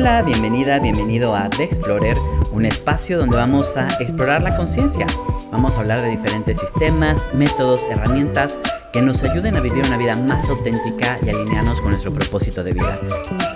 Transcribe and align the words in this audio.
Hola, 0.00 0.22
bienvenida, 0.22 0.78
bienvenido 0.78 1.34
a 1.34 1.50
The 1.50 1.64
Explorer, 1.64 2.16
un 2.52 2.64
espacio 2.64 3.18
donde 3.18 3.36
vamos 3.36 3.76
a 3.76 3.88
explorar 4.00 4.44
la 4.44 4.56
conciencia. 4.56 5.08
Vamos 5.50 5.74
a 5.74 5.80
hablar 5.80 6.02
de 6.02 6.08
diferentes 6.08 6.56
sistemas, 6.56 7.28
métodos, 7.34 7.80
herramientas 7.90 8.60
que 8.92 9.02
nos 9.02 9.24
ayuden 9.24 9.56
a 9.56 9.60
vivir 9.60 9.84
una 9.84 9.96
vida 9.96 10.14
más 10.14 10.48
auténtica 10.48 11.18
y 11.26 11.30
alinearnos 11.30 11.80
con 11.80 11.90
nuestro 11.90 12.12
propósito 12.12 12.62
de 12.62 12.74
vida. 12.74 13.00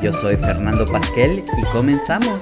Yo 0.02 0.12
soy 0.12 0.36
Fernando 0.36 0.84
Pasquel 0.84 1.44
y 1.56 1.62
comenzamos. 1.66 2.40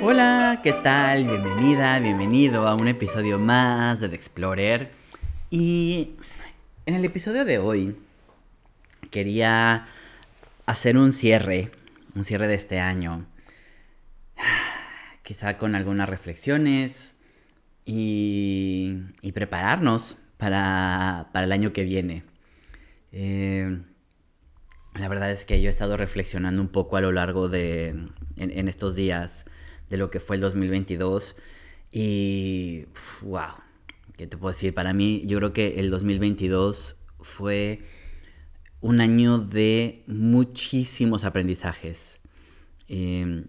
Hola, 0.00 0.60
¿qué 0.62 0.74
tal? 0.74 1.24
Bienvenida, 1.24 1.98
bienvenido 1.98 2.68
a 2.68 2.76
un 2.76 2.86
episodio 2.86 3.40
más 3.40 3.98
de 3.98 4.08
The 4.08 4.14
Explorer. 4.14 4.92
Y 5.50 6.10
en 6.86 6.94
el 6.94 7.04
episodio 7.04 7.44
de 7.44 7.58
hoy 7.58 7.96
quería 9.10 9.88
hacer 10.66 10.96
un 10.96 11.12
cierre, 11.12 11.72
un 12.14 12.24
cierre 12.24 12.46
de 12.46 12.54
este 12.54 12.80
año. 12.80 13.26
Quizá 15.22 15.58
con 15.58 15.74
algunas 15.74 16.08
reflexiones 16.08 17.16
y, 17.84 18.98
prepararnos 19.34 20.16
para, 20.36 21.30
el 21.34 21.52
año 21.52 21.72
que 21.72 21.84
viene. 21.84 22.24
Eh, 23.12 23.82
la 24.94 25.08
verdad 25.08 25.30
es 25.30 25.44
que 25.44 25.60
yo 25.60 25.68
he 25.68 25.70
estado 25.70 25.96
reflexionando 25.96 26.60
un 26.60 26.68
poco 26.68 26.96
a 26.96 27.00
lo 27.00 27.12
largo 27.12 27.48
de 27.48 27.88
en, 28.36 28.68
estos 28.68 28.94
días 28.94 29.46
de 29.88 29.96
lo 29.96 30.10
que 30.10 30.20
fue 30.20 30.36
el 30.36 30.42
2022 30.42 31.36
y 31.90 32.86
wow, 33.22 33.54
¿qué 34.16 34.26
te 34.26 34.36
puedo 34.36 34.52
decir? 34.52 34.74
Para 34.74 34.92
mí 34.92 35.22
yo 35.26 35.38
creo 35.38 35.52
que 35.52 35.80
el 35.80 35.90
2022 35.90 36.96
fue 37.20 37.82
un 38.82 39.00
año 39.00 39.38
de 39.38 40.02
muchísimos 40.06 41.24
aprendizajes. 41.24 42.20
Em, 42.88 43.46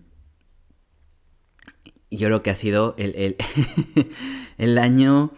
yo 2.09 2.27
creo 2.27 2.43
que 2.43 2.51
ha 2.51 2.55
sido 2.55 2.93
el, 2.97 3.35
el, 4.57 4.77
año 4.77 5.31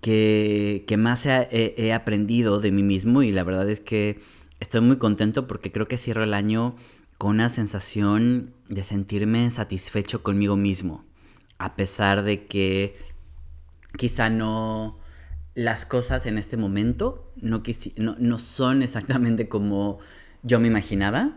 que, 0.00 0.84
más 0.98 1.26
he, 1.26 1.92
aprendido 1.92 2.60
de 2.60 2.72
mí 2.72 2.82
mismo 2.82 3.22
y 3.22 3.30
la 3.30 3.44
verdad 3.44 3.68
es 3.68 3.80
que 3.80 4.22
estoy 4.58 4.80
muy 4.80 4.96
contento 4.96 5.46
porque 5.46 5.70
creo 5.70 5.86
que 5.86 5.98
cierro 5.98 6.24
el 6.24 6.32
año 6.32 6.74
con 7.18 7.32
una 7.32 7.50
sensación 7.50 8.54
de 8.68 8.82
sentirme 8.82 9.50
satisfecho 9.50 10.22
conmigo 10.22 10.56
mismo, 10.56 11.04
a 11.58 11.76
pesar 11.76 12.22
de 12.22 12.46
que 12.46 12.96
quizá 13.98 14.30
no 14.30 15.01
las 15.54 15.84
cosas 15.84 16.26
en 16.26 16.38
este 16.38 16.56
momento 16.56 17.30
no, 17.36 17.62
no, 17.96 18.38
son 18.38 18.82
exactamente 18.82 19.48
como 19.48 19.98
yo 20.42 20.60
me 20.60 20.68
imaginaba, 20.68 21.36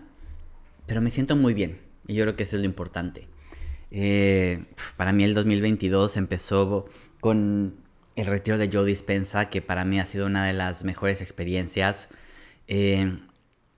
pero 0.86 1.02
me 1.02 1.10
siento 1.10 1.36
muy 1.36 1.54
bien 1.54 1.80
y 2.08 2.16
yo 2.16 2.24
creo 2.24 2.36
que 2.36 2.44
eso 2.44 2.56
es 2.56 2.62
lo 2.62 2.66
importante. 2.66 3.28
Eh, 3.92 4.66
para 4.98 5.14
mí 5.14 5.24
el 5.24 5.34
2022 5.34 6.18
empezó 6.18 6.86
con 7.20 7.76
el 8.16 8.26
retiro 8.26 8.58
de 8.58 8.70
Joe 8.72 8.86
Dispensa, 8.86 9.50
que 9.50 9.62
para 9.62 9.86
mí 9.86 10.00
ha 10.00 10.06
sido 10.06 10.26
una 10.26 10.46
de 10.46 10.54
las 10.54 10.84
mejores 10.84 11.22
experiencias. 11.22 12.10
Eh, 12.68 13.20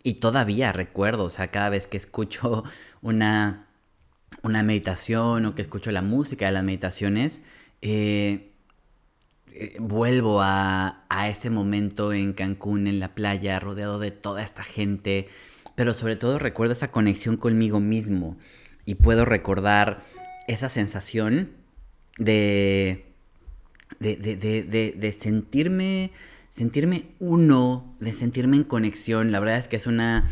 y 0.03 0.16
todavía 0.16 0.72
recuerdo, 0.72 1.25
o 1.25 1.29
sea, 1.29 1.49
cada 1.49 1.69
vez 1.69 1.88
que 1.88 1.97
escucho 1.97 2.63
una, 3.01 3.67
una 4.44 4.63
meditación 4.63 5.45
o 5.45 5.55
que 5.55 5.61
escucho 5.61 5.91
la 5.91 6.01
música 6.01 6.45
de 6.45 6.51
las 6.51 6.63
meditaciones, 6.63 7.41
eh, 7.81 8.51
eh, 9.59 9.75
vuelvo 9.80 10.41
a, 10.41 11.03
ese 11.27 11.50
momento 11.50 12.13
en 12.13 12.33
Cancún, 12.33 12.88
en 12.88 13.00
la 13.00 13.16
playa, 13.16 13.59
rodeado 13.59 13.97
de 14.00 14.11
toda 14.11 14.44
esta 14.44 14.63
gente, 14.63 15.27
pero 15.75 15.94
sobre 15.94 16.16
todo 16.16 16.38
recuerdo 16.38 16.73
esa 16.73 16.91
conexión 16.91 17.38
conmigo 17.38 17.80
mismo 17.80 18.38
y 18.85 18.95
puedo 18.95 19.25
recordar 19.25 20.06
esa 20.47 20.69
sensación 20.69 21.50
de, 22.18 23.06
de, 24.00 25.16
sentirme, 25.18 26.12
sentirme 26.50 27.06
uno, 27.19 27.95
de 28.00 28.13
sentirme 28.13 28.57
en 28.57 28.63
conexión. 28.63 29.31
La 29.31 29.39
verdad 29.39 29.57
es 29.57 29.68
que 29.68 29.75
es 29.75 29.88
una, 29.88 30.29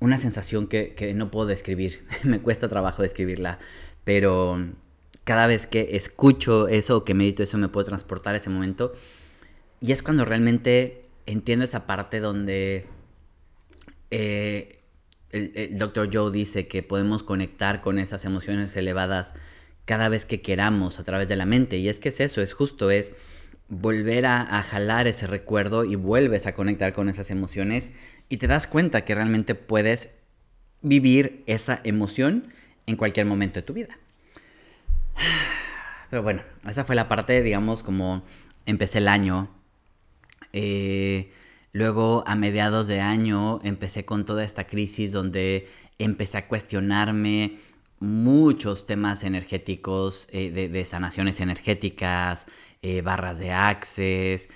una 0.00 0.18
sensación 0.18 0.66
que, 0.66 0.94
que 0.94 1.14
no 1.14 1.30
puedo 1.30 1.46
describir, 1.46 2.04
me 2.24 2.40
cuesta 2.40 2.68
trabajo 2.68 3.02
describirla, 3.02 3.58
pero 4.04 4.60
cada 5.26 5.48
vez 5.48 5.66
que 5.66 5.96
escucho 5.96 6.68
eso 6.68 6.98
o 6.98 7.04
que 7.04 7.12
medito 7.12 7.42
eso 7.42 7.58
me 7.58 7.68
puedo 7.68 7.84
transportar 7.84 8.34
a 8.34 8.38
ese 8.38 8.48
momento. 8.48 8.94
Y 9.80 9.90
es 9.90 10.04
cuando 10.04 10.24
realmente 10.24 11.02
entiendo 11.26 11.64
esa 11.64 11.84
parte 11.84 12.20
donde 12.20 12.86
eh, 14.12 14.84
el, 15.32 15.76
Dr. 15.76 16.10
Joe 16.12 16.30
dice 16.30 16.68
que 16.68 16.84
podemos 16.84 17.24
conectar 17.24 17.82
con 17.82 17.98
esas 17.98 18.24
emociones 18.24 18.76
elevadas 18.76 19.34
cada 19.84 20.08
vez 20.08 20.26
que 20.26 20.40
queramos 20.42 21.00
a 21.00 21.04
través 21.04 21.28
de 21.28 21.34
la 21.34 21.44
mente. 21.44 21.78
Y 21.78 21.88
es 21.88 21.98
que 21.98 22.10
es 22.10 22.20
eso, 22.20 22.40
es 22.40 22.52
justo, 22.52 22.92
es 22.92 23.12
volver 23.68 24.26
a 24.26 24.62
jalar 24.62 25.08
ese 25.08 25.26
recuerdo 25.26 25.84
y 25.84 25.96
vuelves 25.96 26.46
a 26.46 26.54
conectar 26.54 26.92
con 26.92 27.08
esas 27.08 27.32
emociones 27.32 27.90
y 28.28 28.36
te 28.36 28.46
das 28.46 28.68
cuenta 28.68 29.04
que 29.04 29.16
realmente 29.16 29.56
puedes 29.56 30.10
vivir 30.82 31.42
esa 31.46 31.80
emoción 31.82 32.46
en 32.86 32.94
cualquier 32.94 33.26
momento 33.26 33.58
de 33.58 33.64
tu 33.64 33.72
vida. 33.72 33.98
Pero 36.10 36.22
bueno, 36.22 36.42
esa 36.68 36.84
fue 36.84 36.94
la 36.94 37.08
parte, 37.08 37.42
digamos, 37.42 37.82
como 37.82 38.22
empecé 38.64 38.98
el 38.98 39.08
año. 39.08 39.50
Eh, 40.52 41.32
luego, 41.72 42.24
a 42.26 42.34
mediados 42.34 42.86
de 42.88 43.00
año, 43.00 43.60
empecé 43.62 44.04
con 44.04 44.24
toda 44.24 44.44
esta 44.44 44.66
crisis 44.66 45.12
donde 45.12 45.68
empecé 45.98 46.38
a 46.38 46.48
cuestionarme 46.48 47.58
muchos 47.98 48.86
temas 48.86 49.24
energéticos, 49.24 50.28
eh, 50.30 50.50
de, 50.50 50.84
sanaciones 50.84 51.40
energéticas, 51.40 52.46
eh, 52.82 53.00
barras 53.00 53.38
de 53.38 53.52
access, 53.52 54.48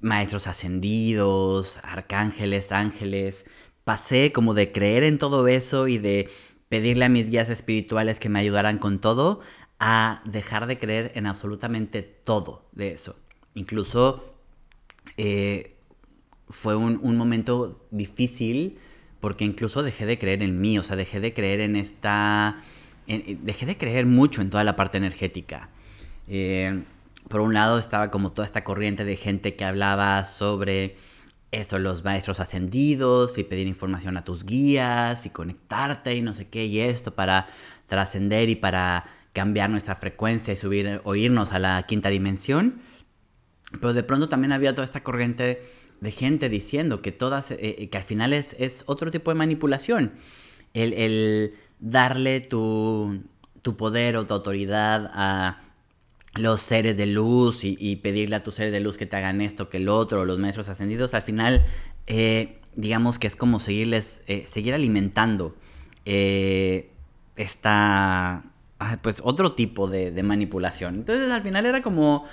maestros 0.00 0.46
ascendidos, 0.46 1.78
arcángeles, 1.82 2.72
ángeles. 2.72 3.44
Pasé 3.84 4.32
como 4.32 4.54
de 4.54 4.72
creer 4.72 5.02
en 5.04 5.18
todo 5.18 5.46
eso 5.46 5.88
y 5.88 5.98
de 5.98 6.30
pedirle 6.74 7.04
a 7.04 7.08
mis 7.08 7.30
guías 7.30 7.50
espirituales 7.50 8.18
que 8.18 8.28
me 8.28 8.40
ayudaran 8.40 8.78
con 8.78 8.98
todo, 8.98 9.38
a 9.78 10.22
dejar 10.24 10.66
de 10.66 10.76
creer 10.76 11.12
en 11.14 11.24
absolutamente 11.28 12.02
todo 12.02 12.64
de 12.72 12.90
eso. 12.90 13.14
Incluso 13.54 14.34
eh, 15.16 15.76
fue 16.48 16.74
un, 16.74 17.16
momento 17.16 17.86
difícil 17.92 18.76
porque 19.20 19.44
incluso 19.44 19.84
dejé 19.84 20.04
de 20.04 20.18
creer 20.18 20.42
en 20.42 20.60
mí, 20.60 20.76
o 20.76 20.82
sea, 20.82 20.96
dejé 20.96 21.20
de 21.20 21.32
creer 21.32 21.60
en 21.60 21.76
esta... 21.76 22.60
dejé 23.06 23.66
de 23.66 23.76
creer 23.76 24.06
mucho 24.06 24.42
en 24.42 24.50
toda 24.50 24.64
la 24.64 24.74
parte 24.74 24.98
energética. 24.98 25.68
Eh, 26.26 26.82
por 27.28 27.40
un 27.40 27.54
lado 27.54 27.78
estaba 27.78 28.10
como 28.10 28.32
toda 28.32 28.46
esta 28.46 28.64
corriente 28.64 29.04
de 29.04 29.14
gente 29.14 29.54
que 29.54 29.64
hablaba 29.64 30.24
sobre 30.24 30.96
esto, 31.54 31.78
los 31.78 32.04
maestros 32.04 32.40
ascendidos 32.40 33.38
y 33.38 33.44
pedir 33.44 33.66
información 33.66 34.16
a 34.16 34.22
tus 34.22 34.44
guías 34.44 35.26
y 35.26 35.30
conectarte 35.30 36.14
y 36.14 36.22
no 36.22 36.34
sé 36.34 36.48
qué 36.48 36.66
y 36.66 36.80
esto 36.80 37.14
para 37.14 37.48
trascender 37.86 38.48
y 38.48 38.56
para 38.56 39.04
cambiar 39.32 39.70
nuestra 39.70 39.96
frecuencia 39.96 40.52
y 40.52 40.56
subir, 40.56 41.00
oírnos 41.04 41.52
a 41.52 41.58
la 41.58 41.84
quinta 41.86 42.08
dimensión. 42.08 42.76
Pero 43.72 43.92
de 43.92 44.02
pronto 44.02 44.28
también 44.28 44.52
había 44.52 44.74
toda 44.74 44.84
esta 44.84 45.02
corriente 45.02 45.62
de 46.00 46.10
gente 46.10 46.48
diciendo 46.48 47.02
que 47.02 47.12
todas, 47.12 47.50
eh, 47.50 47.58
eh, 47.60 47.88
que 47.88 47.96
al 47.96 48.04
final 48.04 48.32
es, 48.32 48.54
es, 48.58 48.84
otro 48.86 49.10
tipo 49.10 49.30
de 49.30 49.34
manipulación. 49.36 50.12
El, 50.72 50.92
el 50.92 51.54
darle 51.80 52.40
tu, 52.40 53.24
tu 53.62 53.76
poder 53.76 54.16
o 54.16 54.26
tu 54.26 54.34
autoridad 54.34 55.10
a 55.14 55.62
los 56.36 56.62
seres 56.62 56.96
de 56.96 57.06
luz 57.06 57.60
y, 57.64 57.96
pedirle 57.96 58.36
a 58.36 58.42
tus 58.42 58.54
seres 58.54 58.72
de 58.72 58.80
luz 58.80 58.96
que 58.96 59.06
te 59.06 59.16
hagan 59.16 59.40
esto, 59.40 59.68
que 59.68 59.76
el 59.76 59.88
otro, 59.88 60.24
los 60.24 60.38
maestros 60.38 60.68
ascendidos, 60.68 61.14
al 61.14 61.22
final, 61.22 61.64
eh, 62.06 62.58
digamos 62.74 63.18
que 63.18 63.26
es 63.26 63.36
como 63.36 63.60
seguirles, 63.60 64.22
eh, 64.26 64.44
seguir 64.48 64.74
alimentando 64.74 65.54
eh, 66.04 66.90
esta, 67.36 68.44
pues 69.02 69.20
otro 69.22 69.52
tipo 69.52 69.88
de, 69.88 70.22
manipulación. 70.22 70.96
Entonces 70.96 71.30
al 71.30 71.42
final 71.42 71.66
era 71.66 71.82
como 71.82 72.24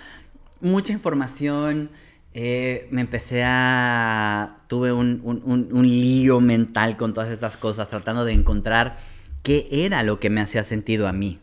mucha 0.61 0.93
información, 0.93 1.91
me 2.33 3.01
empecé 3.01 3.43
a, 3.45 4.57
tuve 4.67 4.93
un, 4.93 5.21
un 5.23 5.87
lío 5.87 6.39
mental 6.39 6.97
con 6.97 7.13
todas 7.13 7.29
estas 7.29 7.55
cosas, 7.55 7.89
tratando 7.89 8.25
de 8.25 8.33
encontrar 8.33 8.97
qué 9.43 9.67
era 9.71 10.01
lo 10.01 10.19
que 10.19 10.29
me 10.31 10.41
hacía 10.41 10.63
sentido 10.63 11.07
a 11.07 11.13
mí. 11.13 11.39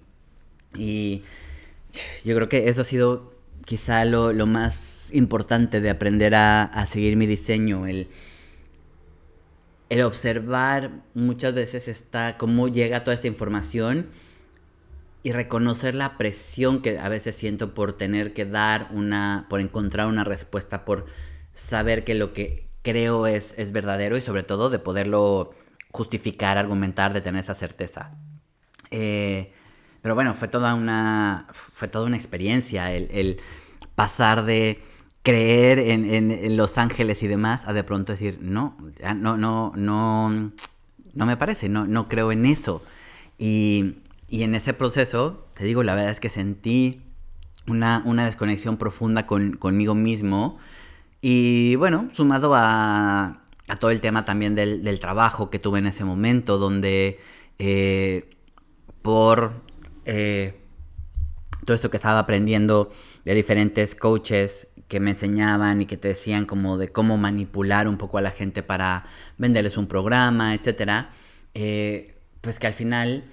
Y 0.76 1.22
yo 2.25 2.35
creo 2.35 2.49
que 2.49 2.69
eso 2.69 2.82
ha 2.82 2.85
sido 2.85 3.35
quizá 3.64 4.05
lo, 4.05 4.32
más 4.46 5.11
importante 5.12 5.81
de 5.81 5.90
aprender 5.90 6.35
a, 6.35 6.87
seguir 6.87 7.17
mi 7.17 7.26
diseño, 7.26 7.87
el, 7.87 8.08
el 9.90 10.02
observar 10.02 11.02
muchas 11.14 11.55
veces 11.55 11.88
está 11.88 12.38
cómo 12.38 12.69
llega 12.69 13.05
toda 13.05 13.14
esta 13.14 13.26
información 13.26 14.08
y 15.23 15.32
reconocer 15.32 15.94
la 15.94 16.17
presión 16.17 16.81
que 16.81 16.99
a 16.99 17.08
veces 17.08 17.37
siento 17.37 17.75
por 17.75 17.93
tener 17.93 18.32
que 18.32 18.46
dar 18.46 18.88
una, 18.93 19.46
por 19.50 19.61
encontrar 19.61 20.06
una 20.06 20.25
respuesta, 20.25 20.85
por 20.85 21.06
saber 21.52 22.05
que 22.05 22.14
lo 22.14 22.32
que 22.32 22.69
creo 22.82 23.26
es, 23.26 23.55
es 23.58 23.73
verdadero 23.73 24.17
y 24.17 24.23
sobre 24.23 24.44
todo 24.44 24.70
de 24.70 24.79
poderlo 24.79 25.50
justificar, 25.90 26.56
argumentar, 26.56 27.12
de 27.12 27.20
tener 27.20 27.40
esa 27.40 27.55
certeza. 27.55 28.17
Eh, 28.90 29.52
pero 30.02 30.14
bueno, 30.14 30.34
fue 30.34 30.48
toda 30.48 30.74
una, 30.74 31.46
fue 31.52 31.88
toda 31.88 32.06
una 32.06 32.16
experiencia 32.16 32.92
el, 32.92 33.40
pasar 33.94 34.44
de 34.44 34.80
creer 35.22 35.78
en, 35.78 36.56
Los 36.56 36.78
Ángeles 36.78 37.22
y 37.22 37.28
demás 37.28 37.66
a 37.66 37.72
de 37.72 37.84
pronto 37.84 38.12
decir, 38.12 38.38
no, 38.40 38.76
no, 39.16 39.36
no, 39.36 39.72
no, 39.74 40.52
no 41.14 41.26
me 41.26 41.36
parece, 41.36 41.68
no, 41.68 41.86
no 41.86 42.08
creo 42.08 42.32
en 42.32 42.46
eso. 42.46 42.82
Y, 43.38 43.96
en 44.30 44.54
ese 44.54 44.74
proceso, 44.74 45.46
te 45.54 45.64
digo, 45.64 45.82
la 45.82 45.94
verdad 45.94 46.10
es 46.10 46.20
que 46.20 46.28
sentí 46.28 47.02
una, 47.66 48.02
una 48.04 48.24
desconexión 48.26 48.76
profunda 48.76 49.26
con, 49.26 49.52
conmigo 49.56 49.94
mismo. 49.94 50.58
Y 51.20 51.74
bueno, 51.76 52.08
sumado 52.12 52.54
a, 52.54 53.42
a 53.68 53.76
todo 53.76 53.90
el 53.90 54.00
tema 54.00 54.24
también 54.24 54.54
del, 54.54 54.82
del, 54.82 55.00
trabajo 55.00 55.50
que 55.50 55.58
tuve 55.58 55.78
en 55.78 55.86
ese 55.86 56.04
momento, 56.04 56.58
donde 56.58 57.18
eh, 57.58 58.30
por 59.02 59.67
eh, 60.10 60.55
todo 61.66 61.75
esto 61.75 61.90
que 61.90 61.99
estaba 61.99 62.19
aprendiendo 62.19 62.90
de 63.26 63.34
diferentes 63.34 63.94
coaches 63.94 64.69
que 64.88 65.00
me 65.00 65.10
enseñaban 65.10 65.82
y 65.82 65.87
que 65.87 65.99
te 65.99 66.08
decían 66.08 66.46
como 66.46 66.78
de 66.78 66.88
cómo 66.88 67.19
manipular 67.19 67.87
un 67.87 67.99
poco 67.99 68.16
a 68.16 68.22
la 68.22 68.31
gente 68.31 68.62
para 68.62 69.05
venderles 69.37 69.76
un 69.76 69.87
programa, 69.87 70.55
etcétera, 70.55 71.10
eh, 71.52 72.16
pues 72.40 72.58
que 72.58 72.66
al 72.66 72.72
final 72.72 73.25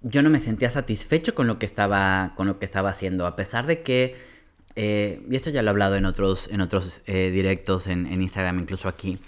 yo 0.00 0.22
no 0.22 0.30
me 0.30 0.40
sentía 0.40 0.70
satisfecho 0.70 1.34
con 1.34 1.46
lo 1.46 1.58
que 1.58 1.66
estaba, 1.66 2.32
con 2.36 2.46
lo 2.46 2.58
que 2.58 2.64
estaba 2.64 2.88
haciendo, 2.88 3.26
a 3.26 3.36
pesar 3.36 3.66
de 3.66 3.82
que, 3.82 4.16
eh, 4.76 5.22
y 5.30 5.36
esto 5.36 5.50
ya 5.50 5.60
lo 5.60 5.68
he 5.68 5.72
hablado 5.72 5.96
en 5.96 6.06
otros, 6.06 6.48
en 6.48 6.62
otros 6.62 7.02
directos 7.04 7.86
en, 7.86 8.06
Instagram, 8.06 8.60
incluso 8.60 8.88
aquí, 8.88 9.18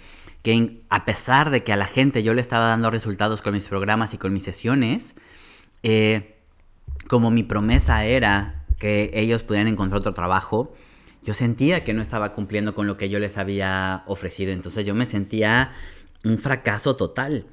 que 0.41 0.81
a 0.89 1.05
pesar 1.05 1.51
de 1.51 1.63
que 1.63 1.73
a 1.73 1.75
la 1.75 1.85
gente 1.85 2.23
yo 2.23 2.33
le 2.33 2.41
estaba 2.41 2.69
dando 2.69 2.89
resultados 2.89 3.43
con 3.43 3.53
mis 3.53 3.67
programas 3.67 4.15
y 4.15 4.17
con 4.17 4.33
mis 4.33 4.43
sesiones, 4.43 5.15
eh, 5.83 6.40
como 7.11 7.29
mi 7.29 7.43
promesa 7.43 8.05
era 8.05 8.63
que 8.79 9.11
ellos 9.13 9.43
pudieran 9.43 9.67
encontrar 9.67 9.99
otro 9.99 10.13
trabajo, 10.13 10.73
yo 11.25 11.33
sentía 11.33 11.83
que 11.83 11.93
no 11.93 12.01
estaba 12.01 12.31
cumpliendo 12.31 12.73
con 12.73 12.87
lo 12.87 12.95
que 12.95 13.09
yo 13.09 13.19
les 13.19 13.37
había 13.37 14.03
ofrecido. 14.07 14.53
Entonces 14.53 14.85
yo 14.85 14.95
me 14.95 15.05
sentía 15.05 15.73
un 16.23 16.37
fracaso 16.37 16.95
total. 16.95 17.47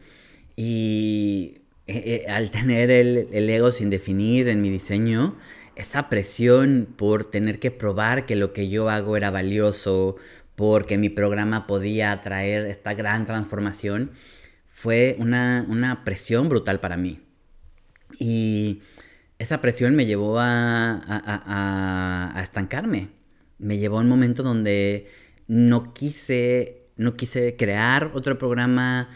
Y 0.55 1.57
eh, 1.89 2.25
eh, 2.25 2.31
al 2.31 2.53
tener 2.53 2.93
el, 2.93 3.27
el, 3.33 3.51
ego 3.51 3.73
sin 3.73 3.91
definir 3.91 4.47
en 4.47 4.63
mi 4.63 4.71
diseño, 4.71 5.35
esa 5.75 6.09
presión 6.09 6.87
por 6.97 7.25
tener 7.25 7.59
que 7.59 7.73
probar 7.73 8.27
que 8.27 8.37
lo 8.37 8.53
que 8.53 8.69
yo 8.69 8.89
hago 8.89 9.17
era 9.17 9.33
valioso, 9.33 10.15
porque 10.55 10.99
mi 10.99 11.09
programa 11.09 11.67
podía 11.67 12.21
traer 12.21 12.65
esta 12.67 12.95
gran 12.95 13.27
transformación, 13.27 14.13
fue 14.69 15.17
una, 15.19 15.67
una 15.69 16.05
presión 16.05 16.49
brutal 16.49 16.79
para 16.79 16.97
mí. 16.97 17.19
Y 18.21 18.83
esa 19.39 19.61
presión 19.61 19.95
me 19.95 20.07
llevó 20.07 20.37
a, 20.39 21.21
estancarme. 22.43 23.09
Me 23.59 23.79
llevó 23.79 23.99
a 23.99 24.03
un 24.03 24.09
momento 24.09 24.43
donde 24.43 25.07
no 25.47 25.95
quise, 25.95 26.87
no 26.97 27.17
quise 27.17 27.57
crear 27.57 28.11
otro 28.15 28.39
programa, 28.39 29.09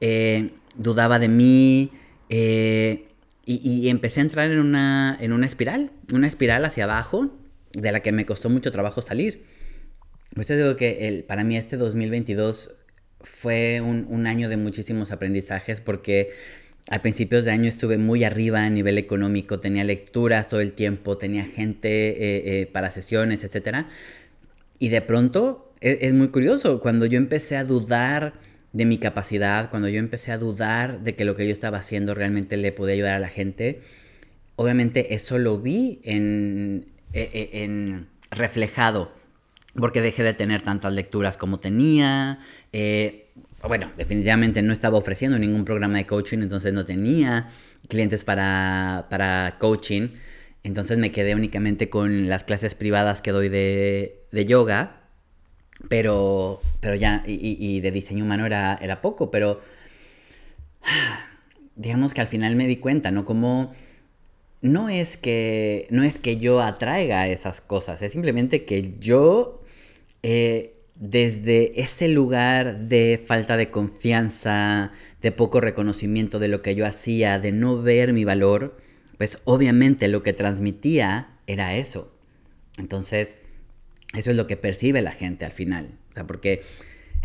eh, 0.00 0.50
dudaba 0.76 1.18
de 1.18 1.28
mí 1.28 1.90
eh, 2.28 3.08
y, 3.46 3.88
empecé 3.88 4.20
a 4.20 4.24
entrar 4.24 4.50
en 4.50 4.60
una, 4.60 5.16
en 5.20 5.32
una 5.32 5.46
espiral, 5.46 5.90
una 6.12 6.26
espiral 6.26 6.64
hacia 6.64 6.84
abajo 6.84 7.36
de 7.72 7.92
la 7.92 8.00
que 8.00 8.12
me 8.12 8.26
costó 8.26 8.48
mucho 8.48 8.72
trabajo 8.72 9.02
salir. 9.02 9.44
Pues 10.34 10.46
te 10.46 10.56
digo 10.56 10.76
que 10.76 11.08
el, 11.08 11.24
para 11.24 11.44
mí 11.44 11.56
este 11.56 11.76
2022 11.76 12.74
fue 13.20 13.80
un, 13.80 14.06
un 14.08 14.26
año 14.26 14.48
de 14.48 14.56
muchísimos 14.56 15.10
aprendizajes 15.10 15.80
porque 15.80 16.32
a 16.90 17.00
principios 17.00 17.44
de 17.44 17.50
año 17.50 17.68
estuve 17.68 17.98
muy 17.98 18.24
arriba 18.24 18.64
a 18.64 18.70
nivel 18.70 18.98
económico, 18.98 19.58
tenía 19.58 19.84
lecturas 19.84 20.48
todo 20.48 20.60
el 20.60 20.74
tiempo, 20.74 21.16
tenía 21.16 21.44
gente 21.44 22.08
eh, 22.08 22.60
eh, 22.60 22.66
para 22.66 22.90
sesiones, 22.90 23.42
etc. 23.44 23.86
Y 24.78 24.88
de 24.88 25.00
pronto 25.00 25.72
es, 25.80 25.98
es, 26.02 26.12
muy 26.12 26.28
curioso, 26.28 26.80
cuando 26.80 27.06
yo 27.06 27.16
empecé 27.16 27.56
a 27.56 27.64
dudar 27.64 28.34
de 28.72 28.84
mi 28.84 28.98
capacidad, 28.98 29.70
cuando 29.70 29.88
yo 29.88 29.98
empecé 29.98 30.32
a 30.32 30.38
dudar 30.38 31.02
de 31.02 31.14
que 31.14 31.24
lo 31.24 31.36
que 31.36 31.46
yo 31.46 31.52
estaba 31.52 31.78
haciendo 31.78 32.14
realmente 32.14 32.56
le 32.56 32.72
podía 32.72 32.94
ayudar 32.94 33.14
a 33.14 33.20
la 33.20 33.28
gente, 33.28 33.80
obviamente 34.56 35.14
eso 35.14 35.38
lo 35.38 35.58
vi 35.58 36.00
en, 36.04 36.86
e, 37.12 37.22
e, 37.32 37.64
en 37.64 38.08
reflejado, 38.30 39.12
porque 39.74 40.00
dejé 40.00 40.22
de 40.22 40.34
tener 40.34 40.60
tantas 40.60 40.92
lecturas 40.92 41.36
como 41.36 41.60
tenía. 41.60 42.40
Eh, 42.72 43.28
bueno, 43.68 43.90
definitivamente 43.96 44.62
no 44.62 44.72
estaba 44.72 44.98
ofreciendo 44.98 45.38
ningún 45.38 45.64
programa 45.64 45.98
de 45.98 46.06
coaching, 46.06 46.38
entonces 46.38 46.72
no 46.72 46.84
tenía 46.84 47.48
clientes 47.88 48.24
para, 48.24 49.56
coaching. 49.58 50.08
Entonces 50.62 50.98
me 50.98 51.12
quedé 51.12 51.34
únicamente 51.34 51.90
con 51.90 52.28
las 52.28 52.44
clases 52.44 52.74
privadas 52.74 53.20
que 53.20 53.30
doy 53.30 53.48
de, 53.48 54.46
yoga, 54.46 55.02
pero, 55.88 56.60
pero 56.80 56.94
ya, 56.94 57.22
y, 57.26 57.80
de 57.80 57.90
diseño 57.90 58.24
humano 58.24 58.46
era, 58.46 58.78
era 58.80 59.00
poco, 59.00 59.30
pero 59.30 59.60
digamos 61.76 62.14
que 62.14 62.20
al 62.20 62.26
final 62.26 62.56
me 62.56 62.66
di 62.66 62.76
cuenta, 62.76 63.10
¿no? 63.10 63.24
Como 63.24 63.74
no 64.62 64.88
es 64.88 65.18
que, 65.18 65.86
no 65.90 66.02
es 66.02 66.16
que 66.16 66.38
yo 66.38 66.62
atraiga 66.62 67.28
esas 67.28 67.60
cosas, 67.60 68.02
es 68.02 68.12
simplemente 68.12 68.64
que 68.64 68.94
yo 68.98 69.62
eh, 70.22 70.73
desde 70.96 71.80
ese 71.80 72.08
lugar 72.08 72.88
de 72.88 73.22
falta 73.24 73.56
de 73.56 73.70
confianza, 73.70 74.92
de 75.20 75.32
poco 75.32 75.60
reconocimiento 75.60 76.38
de 76.38 76.48
lo 76.48 76.62
que 76.62 76.74
yo 76.74 76.86
hacía, 76.86 77.38
de 77.38 77.52
no 77.52 77.82
ver 77.82 78.12
mi 78.12 78.24
valor, 78.24 78.76
pues 79.18 79.38
obviamente 79.44 80.08
lo 80.08 80.22
que 80.22 80.32
transmitía 80.32 81.30
era 81.46 81.74
eso. 81.76 82.12
Entonces, 82.78 83.38
eso 84.14 84.30
es 84.30 84.36
lo 84.36 84.46
que 84.46 84.56
percibe 84.56 85.02
la 85.02 85.12
gente 85.12 85.44
al 85.44 85.52
final. 85.52 85.98
O 86.10 86.14
sea, 86.14 86.26
porque 86.26 86.62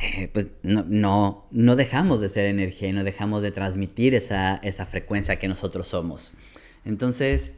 eh, 0.01 0.29
pues 0.33 0.47
no, 0.63 1.45
no, 1.51 1.75
dejamos 1.75 2.21
de 2.21 2.29
ser 2.29 2.45
energía 2.45 2.89
y 2.89 2.93
no 2.93 3.03
dejamos 3.03 3.41
de 3.41 3.51
transmitir 3.51 4.15
esa, 4.15 4.55
esa 4.63 4.85
frecuencia 4.85 5.37
que 5.37 5.47
nosotros 5.47 5.87
somos. 5.87 6.31
Entonces, 6.85 7.51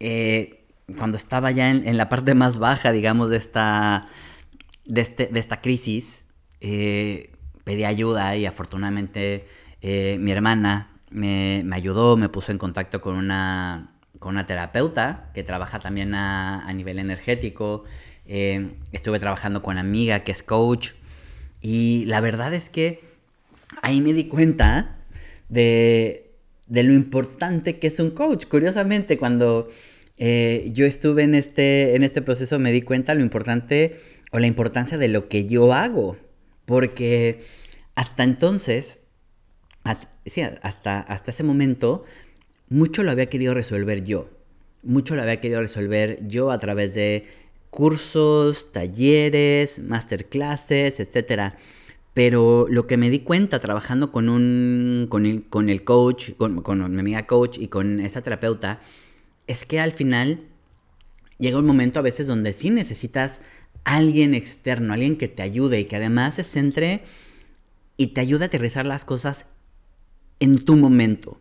eh, 0.00 0.64
cuando 0.96 1.16
estaba 1.16 1.50
ya 1.50 1.70
en 1.70 1.96
la 1.96 2.08
parte 2.08 2.34
más 2.34 2.58
baja, 2.58 2.92
digamos, 2.92 3.30
de 3.30 3.36
esta 3.36 4.08
de, 4.84 5.00
este, 5.00 5.26
de 5.26 5.40
esta 5.40 5.60
crisis, 5.60 6.26
eh, 6.60 7.30
pedí 7.64 7.84
ayuda 7.84 8.36
y 8.36 8.46
afortunadamente 8.46 9.46
eh, 9.80 10.16
mi 10.20 10.32
hermana 10.32 10.90
me, 11.10 11.64
ayudó, 11.72 12.16
me 12.16 12.28
puso 12.28 12.52
en 12.52 12.58
contacto 12.58 13.00
con 13.00 13.16
una, 13.16 13.96
con 14.18 14.34
una 14.34 14.46
terapeuta 14.46 15.30
que 15.34 15.42
trabaja 15.42 15.78
también 15.78 16.14
a, 16.14 16.70
nivel 16.72 16.98
energético. 16.98 17.84
Eh, 18.26 18.74
estuve 18.92 19.18
trabajando 19.18 19.62
con 19.62 19.72
una 19.72 19.80
amiga 19.80 20.20
que 20.20 20.32
es 20.32 20.42
coach 20.42 20.92
y 21.60 22.04
la 22.06 22.20
verdad 22.20 22.54
es 22.54 22.70
que 22.70 23.00
ahí 23.82 24.00
me 24.00 24.12
di 24.12 24.24
cuenta 24.24 24.98
de, 25.48 26.32
de 26.66 26.82
lo 26.82 26.92
importante 26.92 27.78
que 27.78 27.88
es 27.88 28.00
un 28.00 28.10
coach. 28.10 28.46
Curiosamente, 28.46 29.18
cuando 29.18 29.68
yo 30.18 30.86
estuve 30.86 31.24
en 31.24 31.34
este, 31.34 31.96
en 31.96 32.04
este 32.04 32.22
proceso 32.22 32.60
me 32.60 32.70
di 32.70 32.82
cuenta 32.82 33.10
de 33.10 33.18
lo 33.18 33.24
importante 33.24 33.98
o 34.32 34.38
la 34.38 34.46
importancia 34.46 34.98
de 34.98 35.08
lo 35.08 35.28
que 35.28 35.46
yo 35.46 35.72
hago. 35.72 36.16
Porque 36.64 37.44
hasta 37.94 38.24
entonces, 38.24 38.98
hasta, 39.84 41.00
hasta 41.00 41.30
ese 41.30 41.42
momento, 41.44 42.04
mucho 42.68 43.02
lo 43.02 43.10
había 43.10 43.26
querido 43.26 43.54
resolver 43.54 44.02
yo. 44.04 44.30
Mucho 44.82 45.14
lo 45.14 45.22
había 45.22 45.40
querido 45.40 45.60
resolver 45.60 46.26
yo 46.26 46.50
a 46.50 46.58
través 46.58 46.94
de 46.94 47.26
cursos, 47.70 48.72
talleres, 48.72 49.78
masterclasses, 49.78 50.98
etc. 50.98 51.54
Pero 52.14 52.66
lo 52.68 52.86
que 52.86 52.96
me 52.96 53.10
di 53.10 53.20
cuenta 53.20 53.58
trabajando 53.58 54.12
con, 54.12 54.28
un, 54.28 55.06
con, 55.08 55.26
el, 55.68 55.84
coach, 55.84 56.32
con, 56.36 56.62
con 56.62 56.90
mi 56.92 57.00
amiga 57.00 57.26
coach 57.26 57.58
y 57.58 57.68
con 57.68 58.00
esa 58.00 58.22
terapeuta, 58.22 58.80
es 59.46 59.66
que 59.66 59.78
al 59.78 59.92
final 59.92 60.40
llega 61.38 61.58
un 61.58 61.66
momento 61.66 61.98
a 61.98 62.02
veces 62.02 62.26
donde 62.26 62.52
sí 62.52 62.70
necesitas 62.70 63.42
alguien 63.84 64.34
externo, 64.34 64.92
alguien 64.92 65.16
que 65.16 65.28
te 65.28 65.42
ayude 65.42 65.80
y 65.80 65.84
que 65.84 65.96
además 65.96 66.36
se 66.36 66.44
centre 66.44 67.02
y 67.96 68.08
te 68.08 68.20
ayude 68.20 68.44
a 68.44 68.46
aterrizar 68.46 68.86
las 68.86 69.04
cosas 69.04 69.46
en 70.40 70.64
tu 70.64 70.76
momento, 70.76 71.40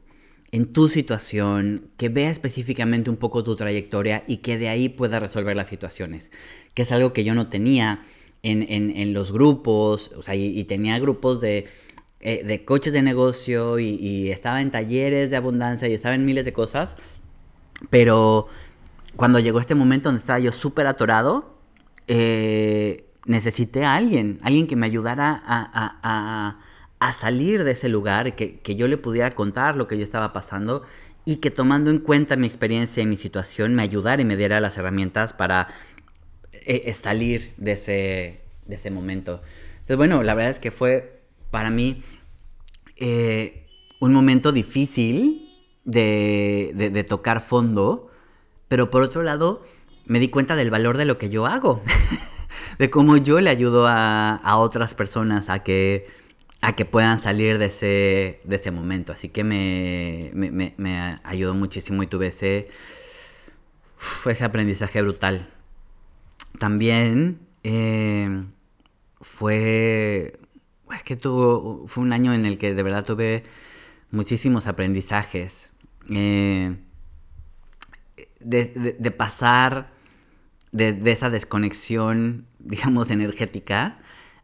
en 0.52 0.72
tu 0.72 0.90
situación, 0.90 1.90
que 1.98 2.10
vea 2.10 2.30
específicamente 2.30 3.10
un 3.10 3.18
poco 3.18 3.44
tu 3.44 3.56
trayectoria 3.56 4.24
y 4.28 4.38
que 4.38 4.58
de 4.58 4.70
ahí 4.70 4.90
pueda 4.90 5.20
resolver 5.20 5.56
las 5.56 5.68
situaciones, 5.68 6.32
que 6.74 6.84
es 6.84 6.92
algo 6.92 7.14
que 7.14 7.24
yo 7.24 7.34
no 7.36 7.48
tenía 7.48 8.06
en, 8.44 9.14
los 9.14 9.32
grupos, 9.32 10.12
o 10.16 10.24
sea, 10.24 10.36
y, 10.36 10.64
tenía 10.64 10.98
grupos 11.00 11.42
de, 11.42 11.68
eh, 12.22 12.44
de 12.44 12.66
coches 12.66 12.92
de 12.92 13.04
negocio 13.04 13.80
y, 13.80 13.90
y 13.90 14.32
estaba 14.32 14.62
en 14.62 14.72
talleres 14.72 15.30
de 15.30 15.36
abundancia 15.36 15.88
y 15.88 15.94
estaba 15.94 16.16
en 16.16 16.26
miles 16.26 16.46
de 16.46 16.54
cosas, 16.54 16.98
pero 17.90 18.48
cuando 19.16 19.40
llegó 19.40 19.60
este 19.60 19.76
momento 19.76 20.10
donde 20.10 20.22
estaba 20.22 20.40
yo 20.40 20.52
súper 20.52 20.88
atorado, 20.88 21.51
eh, 22.14 23.06
necesité 23.26 23.86
a 23.86 23.96
alguien, 23.96 24.42
alguien 24.44 24.68
que 24.68 24.76
me 24.76 24.86
ayudara 24.86 25.42
a, 25.46 26.58
salir 27.14 27.64
de 27.64 27.72
ese 27.72 27.88
lugar, 27.88 28.36
que, 28.36 28.76
yo 28.76 28.90
le 28.90 28.98
pudiera 28.98 29.32
contar 29.32 29.78
lo 29.78 29.88
que 29.88 29.98
yo 29.98 30.04
estaba 30.04 30.34
pasando 30.34 30.84
y 31.24 31.38
que 31.38 31.52
tomando 31.52 31.90
en 31.90 32.00
cuenta 32.00 32.36
mi 32.36 32.48
experiencia 32.48 33.02
y 33.02 33.06
mi 33.06 33.16
situación 33.16 33.76
me 33.76 33.84
ayudara 33.84 34.22
y 34.22 34.26
me 34.26 34.36
diera 34.36 34.60
las 34.60 34.78
herramientas 34.78 35.32
para 35.32 35.70
eh, 36.52 36.84
eh, 36.86 36.94
salir 36.94 37.54
de 37.56 37.72
ese, 37.72 38.92
momento. 38.92 39.42
Entonces, 39.76 39.96
bueno, 39.98 40.22
la 40.22 40.34
verdad 40.34 40.52
es 40.52 40.60
que 40.60 40.72
fue 40.72 41.22
para 41.50 41.70
mí 41.70 42.04
eh, 42.98 43.68
un 44.02 44.12
momento 44.12 44.52
difícil 44.52 45.50
de, 45.86 47.06
tocar 47.08 47.40
fondo, 47.40 48.12
pero 48.68 48.92
por 48.92 49.02
otro 49.02 49.24
lado 49.24 49.64
me 50.12 50.20
di 50.20 50.28
cuenta 50.28 50.58
del 50.58 50.70
valor 50.70 50.98
de 50.98 51.06
lo 51.06 51.18
que 51.18 51.30
yo 51.30 51.46
hago, 51.46 51.82
de 52.80 52.90
cómo 52.90 53.16
yo 53.16 53.40
le 53.40 53.50
ayudo 53.50 53.88
a, 53.88 54.36
a 54.36 54.58
otras 54.58 54.94
personas 54.94 55.48
a 55.50 55.64
que 55.64 56.06
a 56.60 56.74
que 56.74 56.84
puedan 56.84 57.22
salir 57.22 57.58
de 57.58 57.68
ese, 57.68 58.42
de 58.44 58.56
ese 58.58 58.72
momento. 58.72 59.14
Así 59.14 59.30
que 59.30 59.46
me, 59.46 60.32
me, 60.34 60.74
me, 60.76 61.20
ayudó 61.24 61.56
muchísimo 61.56 62.04
y 62.04 62.08
tuve 62.08 62.28
ese, 62.28 62.68
ese 64.26 64.44
aprendizaje 64.44 65.02
brutal. 65.02 65.48
También 66.60 67.40
eh, 67.64 68.44
fue, 69.22 70.40
es 70.94 71.04
que 71.04 71.16
tuvo, 71.16 71.88
fue 71.88 72.04
un 72.04 72.12
año 72.12 72.34
en 72.34 72.46
el 72.46 72.58
que 72.58 72.74
de 72.74 72.84
verdad 72.84 73.06
tuve 73.06 73.46
muchísimos 74.12 74.68
aprendizajes. 74.68 75.72
Eh, 76.10 76.76
de, 78.42 78.98
de, 79.00 79.12
pasar 79.12 79.91
de, 80.72 81.12
esa 81.12 81.30
desconexión, 81.30 82.46
digamos, 82.60 83.12
energética 83.12 84.00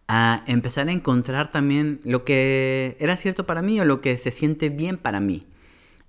a 0.08 0.44
empezar 0.48 0.88
a 0.88 0.92
encontrar 0.92 1.52
también 1.52 2.00
lo 2.04 2.24
que 2.24 2.96
era 3.00 3.18
cierto 3.18 3.46
para 3.46 3.62
mí 3.62 3.80
o 3.80 3.86
lo 3.86 4.00
que 4.00 4.16
se 4.18 4.32
siente 4.32 4.70
bien 4.70 4.98
para 4.98 5.20
mí. 5.20 5.46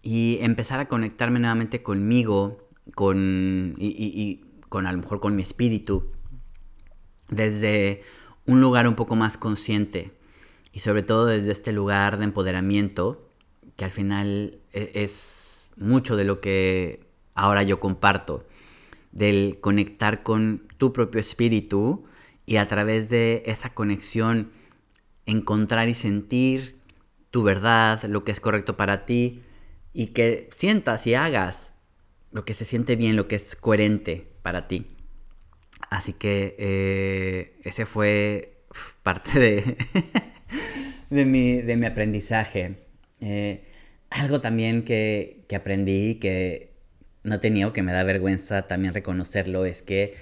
Y 0.02 0.38
empezar 0.40 0.78
a 0.78 0.88
conectarme 0.88 1.40
nuevamente 1.40 1.82
conmigo, 1.82 2.68
con, 2.94 3.74
y, 3.78 4.40
con 4.68 4.86
a 4.86 4.92
lo 4.92 4.98
mejor 4.98 5.20
con 5.20 5.34
mi 5.34 5.42
espíritu, 5.42 6.12
desde 7.28 8.02
un 8.46 8.60
lugar 8.60 8.86
un 8.86 8.94
poco 8.94 9.16
más 9.16 9.36
consciente. 9.36 10.12
Y 10.72 10.80
sobre 10.80 11.02
todo 11.02 11.26
desde 11.26 11.50
este 11.50 11.72
lugar 11.72 12.18
de 12.18 12.24
empoderamiento, 12.24 13.28
que 13.76 13.84
al 13.84 13.90
final 13.90 14.60
e, 14.72 14.92
es 14.94 15.70
mucho 15.76 16.14
de 16.16 16.24
lo 16.24 16.40
que 16.40 17.00
ahora 17.34 17.64
yo 17.64 17.80
comparto, 17.80 18.46
del 19.12 19.58
conectar 19.60 20.22
con 20.22 20.68
tu 20.76 20.92
propio 20.92 21.20
espíritu 21.20 22.04
y 22.46 22.56
a 22.56 22.66
través 22.68 23.10
de 23.10 23.42
esa 23.46 23.74
conexión 23.74 24.50
encontrar 25.26 25.88
y 25.88 25.94
sentir 25.94 26.78
tu 27.30 27.42
verdad, 27.42 28.02
lo 28.04 28.24
que 28.24 28.32
es 28.32 28.40
correcto 28.40 28.76
para 28.76 29.04
ti 29.04 29.42
y 29.92 30.08
que 30.08 30.48
sientas 30.50 31.06
y 31.06 31.14
hagas 31.14 31.74
lo 32.32 32.44
que 32.44 32.54
se 32.54 32.64
siente 32.64 32.96
bien, 32.96 33.16
lo 33.16 33.28
que 33.28 33.36
es 33.36 33.56
coherente 33.56 34.28
para 34.42 34.68
ti. 34.68 34.86
Así 35.90 36.12
que 36.12 36.56
eh, 36.58 37.60
ese 37.64 37.86
fue 37.86 38.62
parte 39.02 39.38
de, 39.38 39.76
de, 41.10 41.24
mi, 41.76 41.86
aprendizaje. 41.86 42.76
Eh, 43.20 43.64
algo 44.10 44.40
también 44.40 44.84
que, 44.84 45.44
que 45.48 45.56
aprendí 45.56 46.16
que 46.16 46.77
no 47.24 47.40
tenía 47.40 47.66
o 47.66 47.72
que 47.72 47.82
me 47.82 47.92
da 47.92 48.04
vergüenza 48.04 48.66
también 48.66 48.94
reconocerlo 48.94 49.64
es 49.64 49.82
que 49.82 50.14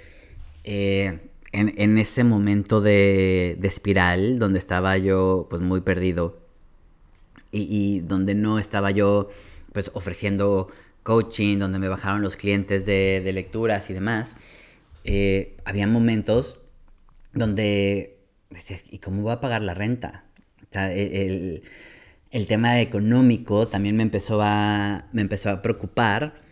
eh, 0.64 1.20
en, 1.52 1.98
ese 1.98 2.24
momento 2.24 2.80
de, 2.80 3.58
espiral 3.62 4.38
donde 4.38 4.58
estaba 4.58 4.98
yo 4.98 5.46
pues 5.48 5.62
muy 5.62 5.80
perdido 5.80 6.38
y, 7.52 8.00
donde 8.00 8.34
no 8.34 8.58
estaba 8.58 8.90
yo 8.90 9.30
pues 9.72 9.90
ofreciendo 9.94 10.68
coaching, 11.02 11.58
donde 11.58 11.78
me 11.78 11.88
bajaron 11.88 12.20
los 12.20 12.36
clientes 12.36 12.84
de, 12.84 13.22
lecturas 13.32 13.88
y 13.88 13.94
demás, 13.94 14.36
eh, 15.04 15.56
había 15.64 15.86
momentos 15.86 16.58
donde 17.32 18.18
decías, 18.50 18.84
¿y 18.90 18.98
cómo 18.98 19.22
voy 19.22 19.32
a 19.32 19.40
pagar 19.40 19.62
la 19.62 19.72
renta? 19.72 20.24
O 20.62 20.72
sea, 20.72 20.92
e, 20.92 21.62
el, 22.30 22.46
tema 22.46 22.80
económico 22.80 23.68
también 23.68 23.96
me 23.96 24.02
empezó 24.02 24.40
me 24.40 25.22
empezó 25.22 25.50
a 25.50 25.62
preocupar 25.62 26.45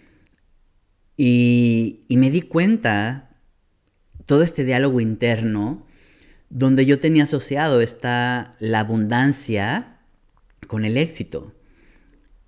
y, 1.16 2.00
y 2.08 2.16
me 2.16 2.30
di 2.30 2.42
cuenta 2.42 3.30
todo 4.26 4.42
este 4.42 4.64
diálogo 4.64 5.00
interno 5.00 5.86
donde 6.50 6.86
yo 6.86 6.98
tenía 6.98 7.24
asociado 7.24 7.80
esta, 7.80 8.52
la 8.60 8.80
abundancia 8.80 9.98
con 10.68 10.84
el 10.84 10.96
éxito. 10.96 11.52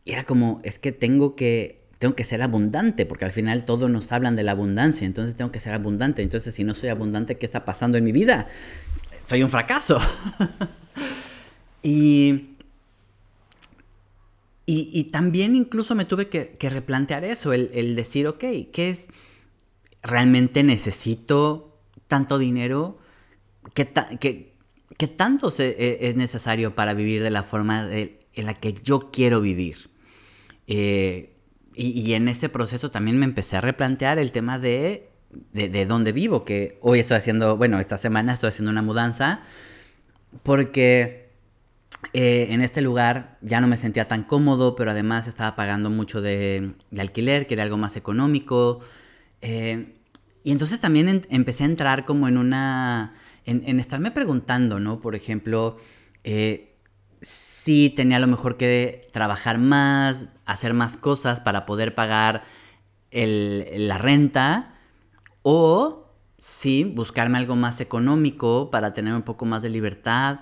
Y 0.05 0.13
era 0.13 0.25
como, 0.25 0.61
es 0.63 0.79
que 0.79 0.93
tengo 0.93 1.35
que, 1.35 1.89
tengo 1.99 2.15
que 2.15 2.25
ser 2.25 2.43
abundante, 2.43 3.07
porque 3.07 3.25
al 3.25 3.33
final 3.33 3.65
todos 3.65 3.91
nos 3.91 4.13
hablan 4.13 4.37
de 4.37 4.45
la 4.45 4.53
abundancia, 4.53 5.07
entonces 5.07 5.35
tengo 5.35 5.51
que 5.51 5.61
ser 5.61 5.75
abundante. 5.75 6.23
Entonces, 6.23 6.55
si 6.55 6.63
no 6.63 6.75
soy 6.75 6.91
abundante, 6.91 7.37
¿qué 7.37 7.47
está 7.47 7.65
pasando 7.65 7.99
en 7.99 8.05
mi 8.05 8.13
vida? 8.13 8.49
Soy 9.27 9.43
un 9.43 9.51
fracaso. 9.51 9.99
y, 11.83 12.56
y, 14.69 15.05
también 15.05 15.55
incluso 15.55 15.95
me 15.95 16.05
tuve 16.05 16.29
que, 16.29 16.69
replantear 16.69 17.23
eso, 17.23 17.53
el, 17.53 17.95
decir, 17.95 18.27
ok, 18.27 18.41
¿qué 18.73 18.91
es? 18.91 19.09
¿Realmente 20.03 20.65
necesito 20.65 21.79
tanto 22.09 22.37
dinero? 22.37 22.99
¿Qué, 23.75 23.85
tanto 25.17 25.53
e, 25.59 25.99
es 26.01 26.17
necesario 26.17 26.75
para 26.75 26.95
vivir 26.95 27.23
de 27.23 27.31
la 27.31 27.45
forma 27.45 27.89
en 27.93 28.47
la 28.47 28.55
que 28.55 28.75
yo 28.75 29.13
quiero 29.13 29.41
vivir? 29.41 29.89
Eh, 30.67 31.37
y, 31.77 32.15
en 32.15 32.27
este 32.27 32.49
proceso 32.49 32.91
también 32.91 33.19
me 33.19 33.25
empecé 33.27 33.57
a 33.57 33.61
replantear 33.61 34.19
el 34.19 34.33
tema 34.33 34.59
de, 34.59 35.11
de, 35.53 35.87
dónde 35.87 36.11
vivo, 36.11 36.45
que 36.45 36.79
hoy 36.81 36.99
estoy 36.99 37.19
haciendo, 37.19 37.57
bueno, 37.57 37.79
esta 37.79 37.99
semana 37.99 38.33
estoy 38.33 38.49
haciendo 38.49 38.73
una 38.73 38.83
mudanza, 38.83 39.43
porque 40.43 41.26
eh, 42.13 42.49
en 42.51 42.61
este 42.61 42.83
lugar 42.83 43.39
ya 43.41 43.61
no 43.61 43.67
me 43.67 43.77
sentía 43.77 44.09
tan 44.09 44.23
cómodo, 44.23 44.77
pero 44.77 44.91
además 44.91 45.27
estaba 45.27 45.57
pagando 45.57 45.91
mucho 45.91 46.21
de, 46.21 46.75
alquiler, 46.99 47.47
que 47.47 47.55
era 47.55 47.63
algo 47.63 47.77
más 47.77 47.97
económico. 47.97 48.81
Eh, 49.43 49.97
y 50.45 50.53
entonces 50.53 50.81
también 50.81 51.27
empecé 51.31 51.65
a 51.65 51.67
entrar 51.67 52.05
como 52.05 52.29
en 52.29 52.39
una... 52.39 53.15
En, 53.45 53.79
estarme 53.79 54.11
preguntando, 54.11 54.81
¿no? 54.81 55.01
Por 55.01 55.15
ejemplo, 55.15 55.77
eh, 56.25 56.75
si 57.21 57.91
tenía 57.91 58.17
a 58.17 58.21
lo 58.21 58.27
mejor 58.27 58.57
que 58.57 59.09
trabajar 59.13 59.59
más, 59.59 60.27
hacer 60.47 60.75
más 60.75 60.97
cosas 60.97 61.41
para 61.41 61.65
poder 61.65 61.95
pagar 61.95 62.45
la 63.13 63.99
renta, 63.99 64.75
o 65.43 66.11
si 66.39 66.83
buscarme 66.85 67.39
algo 67.39 67.55
más 67.55 67.81
económico 67.81 68.71
para 68.71 68.93
tener 68.93 69.15
un 69.15 69.23
poco 69.23 69.45
más 69.47 69.63
de 69.63 69.71
libertad. 69.71 70.41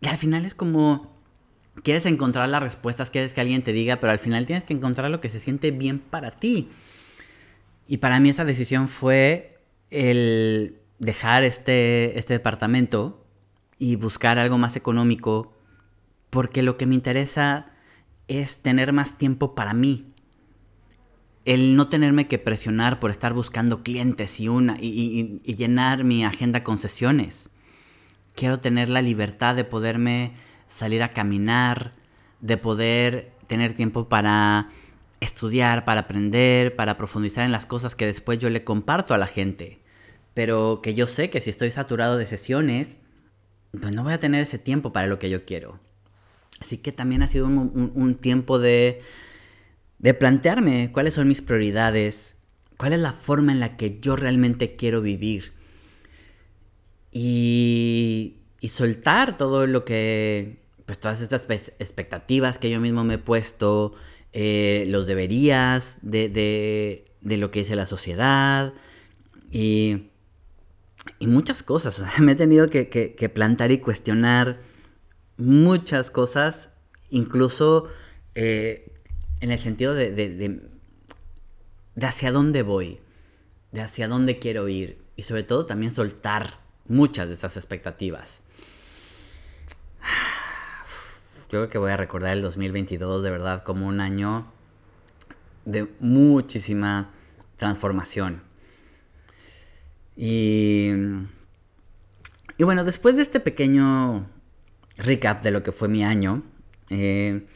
Y 0.00 0.08
al 0.08 0.16
final 0.16 0.44
es 0.44 0.54
como, 0.54 1.16
quieres 1.82 2.06
encontrar 2.06 2.48
las 2.48 2.62
respuestas, 2.62 3.10
quieres 3.10 3.32
que 3.32 3.40
alguien 3.40 3.62
te 3.62 3.72
diga, 3.72 4.00
pero 4.00 4.10
al 4.10 4.18
final 4.18 4.46
tienes 4.46 4.64
que 4.64 4.74
encontrar 4.74 5.10
lo 5.10 5.20
que 5.20 5.28
se 5.28 5.40
siente 5.40 5.70
bien 5.70 5.98
para 5.98 6.32
ti. 6.32 6.70
Y 7.88 7.98
para 7.98 8.20
mí 8.20 8.28
esa 8.28 8.44
decisión 8.44 8.88
fue 8.88 9.60
el 9.90 10.80
dejar 10.98 11.44
este, 11.44 12.18
este 12.18 12.34
departamento 12.34 13.24
y 13.78 13.96
buscar 13.96 14.38
algo 14.38 14.58
más 14.58 14.76
económico, 14.76 15.54
porque 16.30 16.62
lo 16.62 16.76
que 16.76 16.86
me 16.86 16.94
interesa 16.94 17.72
es 18.28 18.58
tener 18.58 18.92
más 18.92 19.16
tiempo 19.18 19.54
para 19.54 19.72
mí. 19.72 20.12
El 21.44 21.76
no 21.76 21.88
tenerme 21.88 22.26
que 22.26 22.38
presionar 22.38 22.98
por 22.98 23.12
estar 23.12 23.32
buscando 23.32 23.84
clientes 23.84 24.40
y, 24.40 24.48
una, 24.48 24.76
y, 24.80 25.40
y 25.44 25.54
llenar 25.54 26.02
mi 26.02 26.24
agenda 26.24 26.64
con 26.64 26.78
sesiones. 26.78 27.50
Quiero 28.36 28.60
tener 28.60 28.88
la 28.88 29.02
libertad 29.02 29.56
de 29.56 29.64
poderme 29.64 30.34
salir 30.68 31.02
a 31.02 31.12
caminar, 31.12 31.90
de 32.40 32.56
poder 32.56 33.32
tener 33.48 33.74
tiempo 33.74 34.08
para 34.08 34.70
estudiar, 35.20 35.84
para 35.84 36.02
aprender, 36.02 36.76
para 36.76 36.96
profundizar 36.96 37.44
en 37.44 37.52
las 37.52 37.66
cosas 37.66 37.96
que 37.96 38.06
después 38.06 38.38
yo 38.38 38.50
le 38.50 38.62
comparto 38.62 39.14
a 39.14 39.18
la 39.18 39.26
gente. 39.26 39.80
Pero 40.34 40.80
que 40.82 40.94
yo 40.94 41.06
sé 41.06 41.30
que 41.30 41.40
si 41.40 41.50
estoy 41.50 41.70
saturado 41.70 42.18
de 42.18 42.26
sesiones, 42.26 43.00
pues 43.72 43.94
no 43.94 44.04
voy 44.04 44.12
a 44.12 44.20
tener 44.20 44.42
ese 44.42 44.58
tiempo 44.58 44.92
para 44.92 45.06
lo 45.06 45.18
que 45.18 45.30
yo 45.30 45.44
quiero. 45.44 45.80
Así 46.60 46.78
que 46.78 46.92
también 46.92 47.22
ha 47.22 47.28
sido 47.28 47.46
un, 47.46 48.14
tiempo 48.16 48.58
de, 48.58 48.98
de 49.98 50.14
plantearme 50.14 50.90
cuáles 50.92 51.14
son 51.14 51.28
mis 51.28 51.42
prioridades, 51.42 52.36
cuál 52.76 52.92
es 52.92 53.00
la 53.00 53.12
forma 53.12 53.52
en 53.52 53.60
la 53.60 53.76
que 53.76 53.98
yo 53.98 54.14
realmente 54.16 54.76
quiero 54.76 55.00
vivir. 55.00 55.55
Y, 57.18 58.40
y 58.60 58.68
soltar 58.68 59.38
todo 59.38 59.66
lo 59.66 59.86
que, 59.86 60.58
pues 60.84 60.98
todas 60.98 61.22
estas 61.22 61.48
expectativas 61.78 62.58
que 62.58 62.68
yo 62.68 62.78
mismo 62.78 63.04
me 63.04 63.14
he 63.14 63.18
puesto, 63.18 63.94
eh, 64.34 64.84
los 64.88 65.06
deberías 65.06 65.96
de, 66.02 67.06
lo 67.22 67.50
que 67.50 67.60
dice 67.60 67.74
la 67.74 67.86
sociedad 67.86 68.74
y, 69.50 70.10
muchas 71.20 71.62
cosas. 71.62 72.02
me 72.18 72.32
he 72.32 72.34
tenido 72.34 72.68
que, 72.68 73.30
plantar 73.32 73.72
y 73.72 73.78
cuestionar 73.78 74.60
muchas 75.38 76.10
cosas, 76.10 76.68
incluso 77.08 77.88
eh, 78.34 78.92
en 79.40 79.52
el 79.52 79.58
sentido 79.58 79.94
de, 79.94 80.10
de, 80.12 80.28
de 81.94 82.06
hacia 82.06 82.30
dónde 82.30 82.62
voy, 82.62 83.00
de 83.72 83.80
hacia 83.80 84.06
dónde 84.06 84.38
quiero 84.38 84.68
ir 84.68 84.98
y 85.16 85.22
sobre 85.22 85.44
todo 85.44 85.64
también 85.64 85.92
soltar 85.92 86.65
muchas 86.88 87.28
de 87.28 87.34
esas 87.34 87.56
expectativas. 87.56 88.42
Yo 91.50 91.60
creo 91.60 91.70
que 91.70 91.78
voy 91.78 91.92
a 91.92 91.96
recordar 91.96 92.32
el 92.32 92.42
2022 92.42 93.22
de 93.22 93.30
verdad 93.30 93.62
como 93.62 93.86
un 93.86 94.00
año 94.00 94.46
de 95.64 95.88
muchísima 96.00 97.10
transformación. 97.56 98.42
Y, 100.16 100.90
y 102.58 102.64
bueno, 102.64 102.84
después 102.84 103.16
de 103.16 103.22
este 103.22 103.38
pequeño 103.38 104.26
recap 104.96 105.42
de 105.42 105.50
lo 105.50 105.62
que 105.62 105.72
fue 105.72 105.88
mi 105.88 106.04
año, 106.04 106.42
eh, 106.90 107.46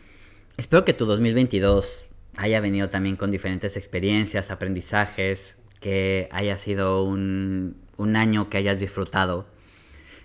espero 0.57 0.85
que 0.85 0.93
tu 0.93 1.07
2022 1.07 2.07
haya 2.37 2.61
venido 2.61 2.91
también 2.91 3.17
con 3.17 3.31
diferentes 3.31 3.77
experiencias, 3.77 4.51
aprendizajes, 4.51 5.57
que 5.81 6.29
haya 6.31 6.57
sido 6.57 7.05
un, 7.05 7.77
un 8.00 8.16
año 8.16 8.49
que 8.49 8.57
hayas 8.57 8.80
disfrutado. 8.80 9.47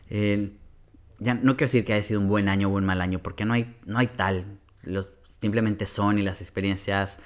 Eh, 0.10 0.54
ya 1.20 1.34
no 1.34 1.58
quiero 1.58 1.68
decir 1.68 1.84
que 1.84 1.94
haya 1.94 2.04
sido 2.04 2.22
un 2.22 2.30
buen 2.30 2.48
año 2.48 2.70
o 2.70 2.76
un 2.76 2.86
mal 2.86 3.02
año, 3.02 3.20
porque 3.20 3.44
no 3.44 3.54
hay, 3.54 3.76
no 3.86 4.00
hay 4.00 4.08
tal. 4.08 4.60
Los, 4.82 5.12
simplemente 5.42 5.86
son 5.86 6.18
y 6.18 6.22
las 6.22 6.42
experiencias, 6.42 7.20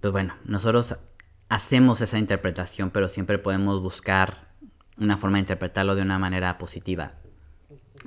pues 0.00 0.12
bueno, 0.12 0.34
nosotros 0.44 0.96
hacemos 1.48 2.00
esa 2.02 2.18
interpretación, 2.18 2.90
pero 2.90 3.08
siempre 3.08 3.38
podemos 3.38 3.80
buscar 3.80 4.48
una 4.98 5.16
forma 5.16 5.38
de 5.38 5.40
interpretarlo 5.40 5.94
de 5.94 6.02
una 6.02 6.18
manera 6.18 6.58
positiva. 6.58 7.14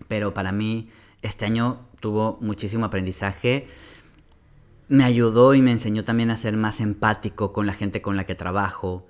Pero 0.08 0.34
para 0.34 0.52
mí 0.52 0.90
este 1.24 1.46
año 1.46 1.88
tuvo 2.00 2.38
muchísimo 2.42 2.86
aprendizaje. 2.86 3.68
Me 4.88 5.04
ayudó 5.04 5.56
y 5.56 5.62
me 5.62 5.72
enseñó 5.72 6.04
también 6.04 6.30
a 6.30 6.38
ser 6.38 6.58
más 6.58 6.80
empático 6.80 7.54
con 7.54 7.66
la 7.66 7.74
gente 7.74 8.04
con 8.04 8.18
la 8.18 8.26
que 8.26 8.36
trabajo. 8.36 9.08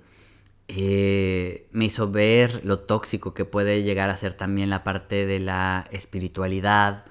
Eh, 0.68 1.68
me 1.72 1.84
hizo 1.84 2.10
ver 2.10 2.64
lo 2.64 2.80
tóxico 2.80 3.34
que 3.34 3.44
puede 3.44 3.82
llegar 3.82 4.10
a 4.10 4.16
ser 4.16 4.34
también 4.34 4.70
la 4.70 4.82
parte 4.84 5.26
de 5.26 5.40
la 5.40 5.86
espiritualidad. 5.92 7.04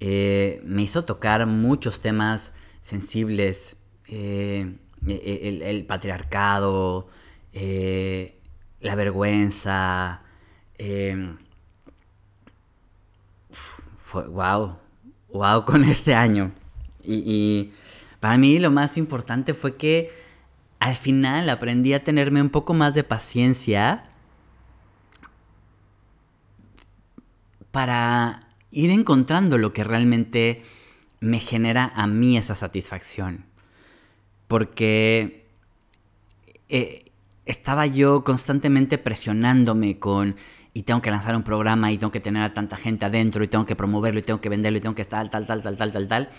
Eh, 0.00 0.60
me 0.64 0.82
hizo 0.82 1.04
tocar 1.04 1.46
muchos 1.46 2.00
temas 2.00 2.52
sensibles. 2.80 3.76
Eh, 4.08 4.76
e, 5.06 5.12
e, 5.12 5.70
el, 5.70 5.86
patriarcado, 5.86 7.08
la 7.52 8.94
vergüenza. 8.94 10.22
Fue, 13.98 14.26
wow, 14.28 14.76
wow 15.28 15.64
con 15.64 15.84
este 15.90 16.14
año. 16.14 16.52
Y, 17.02 17.72
para 18.20 18.38
mí 18.38 18.58
lo 18.58 18.70
más 18.70 18.96
importante 18.96 19.52
fue 19.52 19.76
que 19.76 20.10
al 20.84 20.96
final 20.96 21.48
aprendí 21.48 21.94
a 21.94 22.04
tenerme 22.04 22.42
un 22.42 22.50
poco 22.50 22.74
más 22.74 22.92
de 22.92 23.04
paciencia 23.04 24.04
para 27.70 28.48
ir 28.70 28.90
encontrando 28.90 29.56
lo 29.56 29.72
que 29.72 29.82
realmente 29.82 30.62
me 31.20 31.40
genera 31.40 31.90
a 31.96 32.06
mí 32.06 32.36
esa 32.36 32.54
satisfacción 32.54 33.46
porque 34.46 35.46
eh, 36.68 37.10
estaba 37.46 37.86
yo 37.86 38.22
constantemente 38.22 38.98
presionándome 38.98 39.98
con 39.98 40.36
y 40.74 40.82
tengo 40.82 41.00
que 41.00 41.10
lanzar 41.10 41.34
un 41.34 41.44
programa 41.44 41.92
y 41.92 41.96
tengo 41.96 42.12
que 42.12 42.20
tener 42.20 42.42
a 42.42 42.52
tanta 42.52 42.76
gente 42.76 43.06
adentro 43.06 43.42
y 43.42 43.48
tengo 43.48 43.64
que 43.64 43.74
promoverlo 43.74 44.20
y 44.20 44.22
tengo 44.22 44.42
que 44.42 44.50
venderlo 44.50 44.76
y 44.76 44.82
tengo 44.82 44.94
que 44.94 45.06
tal, 45.06 45.30
tal, 45.30 45.46
tal, 45.46 45.62
tal, 45.62 45.78
tal, 45.78 45.92
tal, 45.92 46.08
tal. 46.08 46.30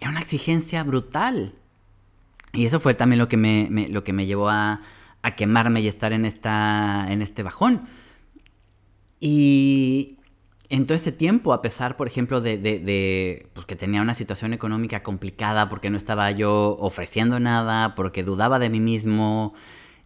Era 0.00 0.10
una 0.10 0.18
exigencia 0.18 0.82
brutal. 0.82 1.54
Y 2.52 2.66
eso 2.66 2.80
fue 2.80 2.94
también 2.94 3.18
lo 3.18 3.28
que 3.28 3.36
me, 3.36 3.88
lo 3.88 4.04
que 4.04 4.12
me 4.12 4.26
llevó 4.26 4.50
a, 4.50 4.80
quemarme 5.36 5.80
y 5.80 5.88
estar 5.88 6.12
en, 6.12 6.24
esta, 6.24 7.06
en 7.08 7.22
este 7.22 7.42
bajón. 7.42 7.82
Y, 9.20 10.18
en 10.72 10.86
todo 10.86 10.96
este 10.96 11.12
tiempo, 11.12 11.52
a 11.52 11.60
pesar, 11.60 11.98
por 11.98 12.06
ejemplo, 12.06 12.40
de, 12.40 13.50
pues, 13.52 13.66
que 13.66 13.76
tenía 13.76 14.00
una 14.00 14.14
situación 14.14 14.54
económica 14.54 15.02
complicada 15.02 15.68
porque 15.68 15.90
no 15.90 15.98
estaba 15.98 16.30
yo 16.30 16.78
ofreciendo 16.80 17.38
nada, 17.38 17.94
porque 17.94 18.22
dudaba 18.22 18.58
de 18.58 18.70
mí 18.70 18.80
mismo, 18.80 19.52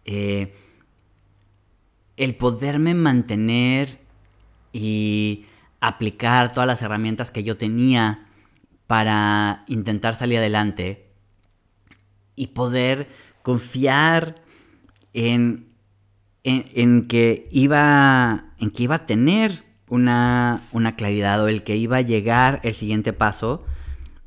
eh, 0.05 0.57
el 2.17 2.35
poderme 2.35 2.95
mantener 2.95 4.01
y 4.73 5.47
aplicar 5.81 6.53
todas 6.53 6.67
las 6.67 6.83
herramientas 6.83 7.31
que 7.31 7.45
yo 7.45 7.57
tenía 7.57 8.27
para 8.89 9.65
intentar 9.69 10.17
salir 10.17 10.39
adelante 10.39 11.06
y 12.37 12.49
poder 12.49 13.09
confiar 13.43 14.37
en, 15.15 15.69
en, 16.45 17.09
que, 17.09 17.49
iba, 17.51 18.53
en 18.59 18.71
que 18.71 18.83
iba 18.85 18.95
a 18.97 19.07
tener 19.07 19.65
una, 19.89 20.61
claridad 20.97 21.43
o 21.43 21.49
el 21.49 21.65
que 21.65 21.77
iba 21.77 21.97
a 21.97 22.03
llegar 22.03 22.61
el 22.63 22.75
siguiente 22.75 23.13
paso, 23.13 23.65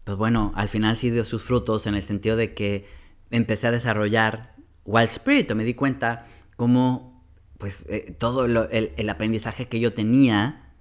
pues 0.03 0.17
bueno, 0.17 0.51
al 0.55 0.67
final 0.67 0.97
sí 0.97 1.11
dio 1.11 1.23
sus 1.23 1.43
frutos 1.43 1.85
en 1.87 1.95
el 1.95 2.01
sentido 2.01 2.35
de 2.35 2.53
que 2.53 2.87
empecé 3.29 3.67
a 3.67 3.71
desarrollar 3.71 4.55
Wild 4.85 5.09
Spirit, 5.09 5.51
me 5.53 5.63
di 5.63 5.75
cuenta 5.75 6.25
cómo 6.55 7.23
pues 7.59 7.85
eh, 7.89 8.15
todo 8.17 8.45
el, 8.45 9.09
aprendizaje 9.09 9.67
que 9.67 9.79
yo 9.79 9.93
tenía 9.93 10.71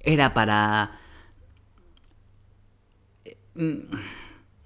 era 0.00 0.34
para... 0.34 0.98
Eh, 3.24 3.84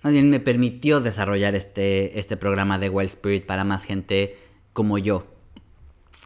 más 0.03 0.13
bien 0.13 0.31
me 0.31 0.41
permitió 0.41 1.01
desarrollar 1.01 1.55
este, 1.55 2.19
este 2.19 2.37
programa 2.37 2.79
de 2.79 2.89
Wild 2.89 3.11
Spirit 3.11 3.47
para 3.47 3.65
más 3.65 3.85
gente 3.85 4.39
como 4.73 4.99
yo. 4.99 5.27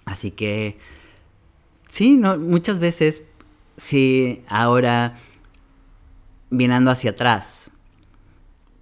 Así 0.05 0.31
que 0.31 0.79
Sí, 1.95 2.17
no, 2.17 2.37
muchas 2.39 2.81
veces, 2.81 3.23
sí, 3.77 4.43
ahora, 4.49 5.17
mirando 6.51 6.91
hacia 6.91 7.13
atrás, 7.13 7.71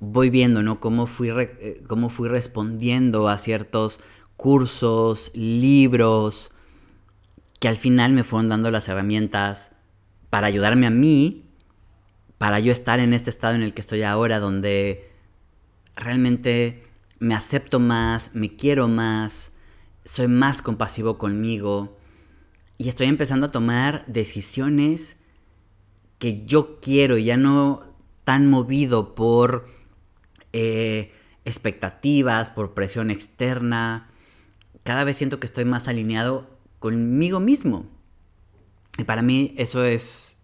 voy 0.00 0.30
viendo, 0.30 0.62
¿no? 0.62 0.80
Cómo 0.80 1.06
fui, 1.06 1.28
eh, 1.28 1.82
cómo 1.86 2.08
fui 2.08 2.30
respondiendo 2.30 3.28
a 3.28 3.36
ciertos 3.36 4.00
cursos, 4.38 5.30
libros, 5.34 6.52
que 7.60 7.68
al 7.68 7.76
final 7.76 8.14
me 8.14 8.24
fueron 8.24 8.48
dando 8.48 8.70
las 8.70 8.88
herramientas 8.88 9.72
para 10.30 10.46
ayudarme 10.46 10.86
a 10.86 10.90
mí, 10.90 11.44
para 12.42 12.58
yo 12.58 12.72
estar 12.72 12.98
en 12.98 13.12
este 13.12 13.30
estado 13.30 13.54
en 13.54 13.62
el 13.62 13.72
que 13.72 13.82
estoy 13.82 14.02
ahora, 14.02 14.40
donde 14.40 15.08
realmente 15.94 16.82
me 17.20 17.36
acepto 17.36 17.78
más, 17.78 18.34
me 18.34 18.56
quiero 18.56 18.88
más, 18.88 19.52
soy 20.04 20.26
más 20.26 20.60
compasivo 20.60 21.18
conmigo 21.18 21.96
y 22.78 22.88
estoy 22.88 23.06
empezando 23.06 23.46
a 23.46 23.52
tomar 23.52 24.04
decisiones 24.08 25.18
que 26.18 26.44
yo 26.44 26.80
quiero, 26.80 27.16
ya 27.16 27.36
no 27.36 27.80
tan 28.24 28.50
movido 28.50 29.14
por 29.14 29.68
eh, 30.52 31.12
expectativas, 31.44 32.50
por 32.50 32.74
presión 32.74 33.12
externa. 33.12 34.10
Cada 34.82 35.04
vez 35.04 35.16
siento 35.16 35.38
que 35.38 35.46
estoy 35.46 35.64
más 35.64 35.86
alineado 35.86 36.50
conmigo 36.80 37.38
mismo. 37.38 37.86
Y 38.98 39.04
para 39.04 39.22
mí 39.22 39.54
eso 39.58 39.84
es 39.84 40.34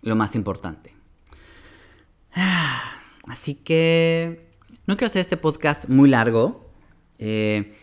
lo 0.00 0.14
más 0.14 0.36
importante. 0.36 0.99
Así 3.26 3.54
que 3.54 4.50
no 4.86 4.96
quiero 4.96 5.08
hacer 5.08 5.20
este 5.20 5.36
podcast 5.36 5.88
muy 5.88 6.08
largo. 6.08 6.68
Eh, 7.18 7.76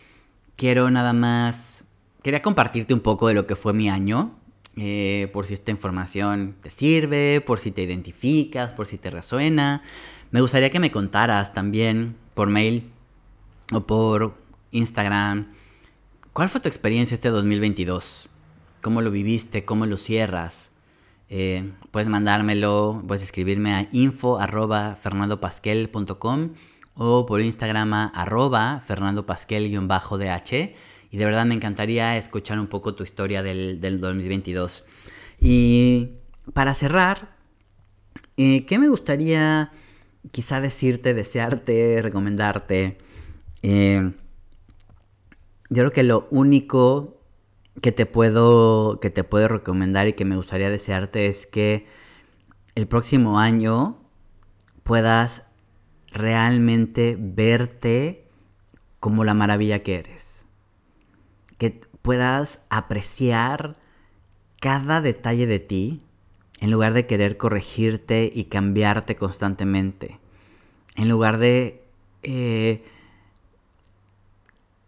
quiero 0.56 0.90
nada 0.90 1.12
más 1.12 1.88
quería 2.22 2.42
compartirte 2.42 2.92
un 2.92 3.00
poco 3.00 3.28
de 3.28 3.34
lo 3.34 3.46
que 3.46 3.56
fue 3.56 3.72
mi 3.72 3.88
año, 3.88 4.36
eh, 4.76 5.30
por 5.32 5.46
si 5.46 5.54
esta 5.54 5.70
información 5.70 6.56
te 6.62 6.70
sirve, 6.70 7.40
por 7.40 7.58
si 7.58 7.70
te 7.70 7.82
identificas, 7.82 8.72
por 8.72 8.86
si 8.86 8.98
te 8.98 9.10
resuena. 9.10 9.82
Me 10.30 10.40
gustaría 10.40 10.70
que 10.70 10.80
me 10.80 10.90
contaras 10.90 11.52
también 11.52 12.16
por 12.34 12.48
mail 12.48 12.90
o 13.72 13.86
por 13.86 14.36
Instagram. 14.72 15.54
¿Cuál 16.32 16.48
fue 16.48 16.60
tu 16.60 16.68
experiencia 16.68 17.14
este 17.14 17.30
2022? 17.30 18.28
¿Cómo 18.82 19.00
lo 19.00 19.10
viviste? 19.10 19.64
¿Cómo 19.64 19.86
lo 19.86 19.96
cierras? 19.96 20.72
Eh, 21.30 21.72
puedes 21.90 22.08
mandármelo, 22.08 23.02
puedes 23.06 23.22
escribirme 23.22 23.74
a 23.74 23.88
info 23.92 24.38
arroba 24.38 24.96
fernandopasquel.com 24.96 26.54
o 26.94 27.26
por 27.26 27.40
Instagram 27.40 27.92
a 27.94 28.06
arroba 28.06 28.80
fernandopasquel-dh 28.80 30.74
y 31.10 31.16
de 31.16 31.24
verdad 31.24 31.46
me 31.46 31.54
encantaría 31.54 32.16
escuchar 32.16 32.58
un 32.58 32.66
poco 32.66 32.94
tu 32.94 33.02
historia 33.02 33.42
del, 33.42 33.80
2022. 34.00 34.84
Y 35.40 36.10
para 36.52 36.74
cerrar, 36.74 37.36
eh, 38.36 38.66
¿qué 38.66 38.78
me 38.78 38.88
gustaría 38.88 39.72
quizá 40.32 40.60
decirte, 40.60 41.14
desearte, 41.14 42.02
recomendarte? 42.02 42.98
Eh, 43.62 44.12
yo 45.70 45.76
creo 45.82 45.92
que 45.92 46.02
lo 46.02 46.26
único 46.30 47.17
que 47.80 47.92
te 47.92 48.06
puedo 48.06 48.98
que 49.00 49.10
te 49.10 49.24
puedo 49.24 49.48
recomendar 49.48 50.08
y 50.08 50.14
que 50.14 50.24
me 50.24 50.36
gustaría 50.36 50.70
desearte 50.70 51.26
es 51.26 51.46
que 51.46 51.86
el 52.74 52.86
próximo 52.86 53.38
año 53.38 53.98
puedas 54.82 55.44
realmente 56.10 57.16
verte 57.18 58.26
como 59.00 59.24
la 59.24 59.34
maravilla 59.34 59.82
que 59.82 59.96
eres. 59.96 60.46
Que 61.58 61.80
puedas 62.02 62.62
apreciar 62.70 63.76
cada 64.60 65.00
detalle 65.00 65.46
de 65.46 65.58
ti 65.58 66.02
en 66.60 66.70
lugar 66.70 66.92
de 66.92 67.06
querer 67.06 67.36
corregirte 67.36 68.30
y 68.32 68.44
cambiarte 68.44 69.16
constantemente. 69.16 70.18
En 70.96 71.08
lugar 71.08 71.38
de, 71.38 71.86
eh, 72.22 72.82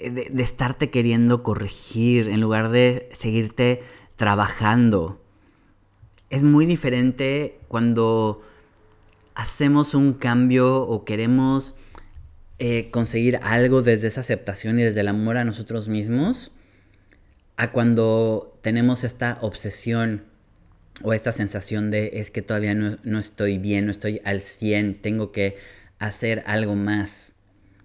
de, 0.00 0.28
de 0.30 0.42
estarte 0.42 0.90
queriendo 0.90 1.42
corregir, 1.42 2.28
en 2.28 2.40
lugar 2.40 2.70
de 2.70 3.08
seguirte 3.12 3.82
trabajando. 4.16 5.20
Es 6.30 6.42
muy 6.42 6.66
diferente 6.66 7.58
cuando 7.68 8.42
hacemos 9.34 9.94
un 9.94 10.12
cambio 10.12 10.82
o 10.82 11.04
queremos 11.04 11.74
eh, 12.62 12.90
conseguir 12.90 13.38
algo 13.42 13.80
desde 13.80 14.08
esa 14.08 14.20
aceptación 14.20 14.78
y 14.78 14.82
desde 14.82 15.00
el 15.00 15.08
amor 15.08 15.38
a 15.38 15.46
nosotros 15.46 15.88
mismos, 15.88 16.52
a 17.56 17.72
cuando 17.72 18.58
tenemos 18.60 19.02
esta 19.02 19.38
obsesión 19.40 20.24
o 21.02 21.14
esta 21.14 21.32
sensación 21.32 21.90
de 21.90 22.10
es 22.14 22.30
que 22.30 22.42
todavía 22.42 22.74
no, 22.74 22.98
no 23.02 23.18
estoy 23.18 23.56
bien, 23.56 23.86
no 23.86 23.90
estoy 23.90 24.20
al 24.26 24.40
100, 24.40 25.00
tengo 25.00 25.32
que 25.32 25.56
hacer 25.98 26.42
algo 26.44 26.74
más. 26.74 27.34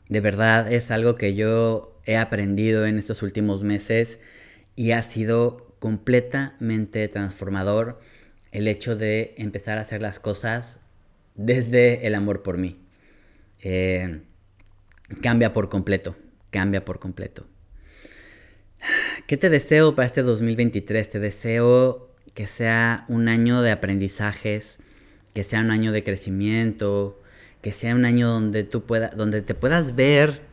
De 0.10 0.22
verdad 0.22 0.72
es 0.72 0.92
algo 0.92 1.16
que 1.16 1.34
yo 1.34 2.00
he 2.06 2.18
aprendido 2.18 2.86
en 2.86 2.98
estos 2.98 3.24
últimos 3.24 3.64
meses 3.64 4.20
y 4.76 4.92
ha 4.92 5.02
sido 5.02 5.76
completamente 5.80 7.08
transformador 7.08 8.00
el 8.52 8.68
hecho 8.68 8.96
de 8.96 9.34
empezar 9.38 9.78
a 9.78 9.82
hacer 9.82 10.02
las 10.02 10.20
cosas 10.20 10.80
desde 11.36 12.08
el 12.08 12.16
amor 12.16 12.44
por 12.44 12.58
mí. 12.58 12.76
Eh, 13.60 14.22
cambia 15.22 15.54
por 15.54 15.70
completo, 15.70 16.16
cambia 16.52 16.86
por 16.86 17.00
completo. 17.00 17.48
¿Qué 19.28 19.38
te 19.38 19.50
deseo 19.50 19.96
para 19.96 20.06
este 20.06 20.22
2023? 20.22 21.10
Te 21.10 21.20
deseo 21.20 22.12
que 22.34 22.48
sea 22.48 23.06
un 23.08 23.28
año 23.28 23.62
de 23.62 23.72
aprendizajes, 23.72 24.80
que 25.34 25.44
sea 25.44 25.62
un 25.62 25.72
año 25.72 25.92
de 25.92 26.04
crecimiento, 26.04 27.22
que 27.66 27.72
sea 27.72 27.96
un 27.96 28.06
año 28.06 28.30
donde 28.30 28.64
tú 28.64 28.84
puedas, 28.84 29.18
donde 29.18 29.42
te 29.42 29.56
puedas 29.56 29.96
ver, 29.96 30.44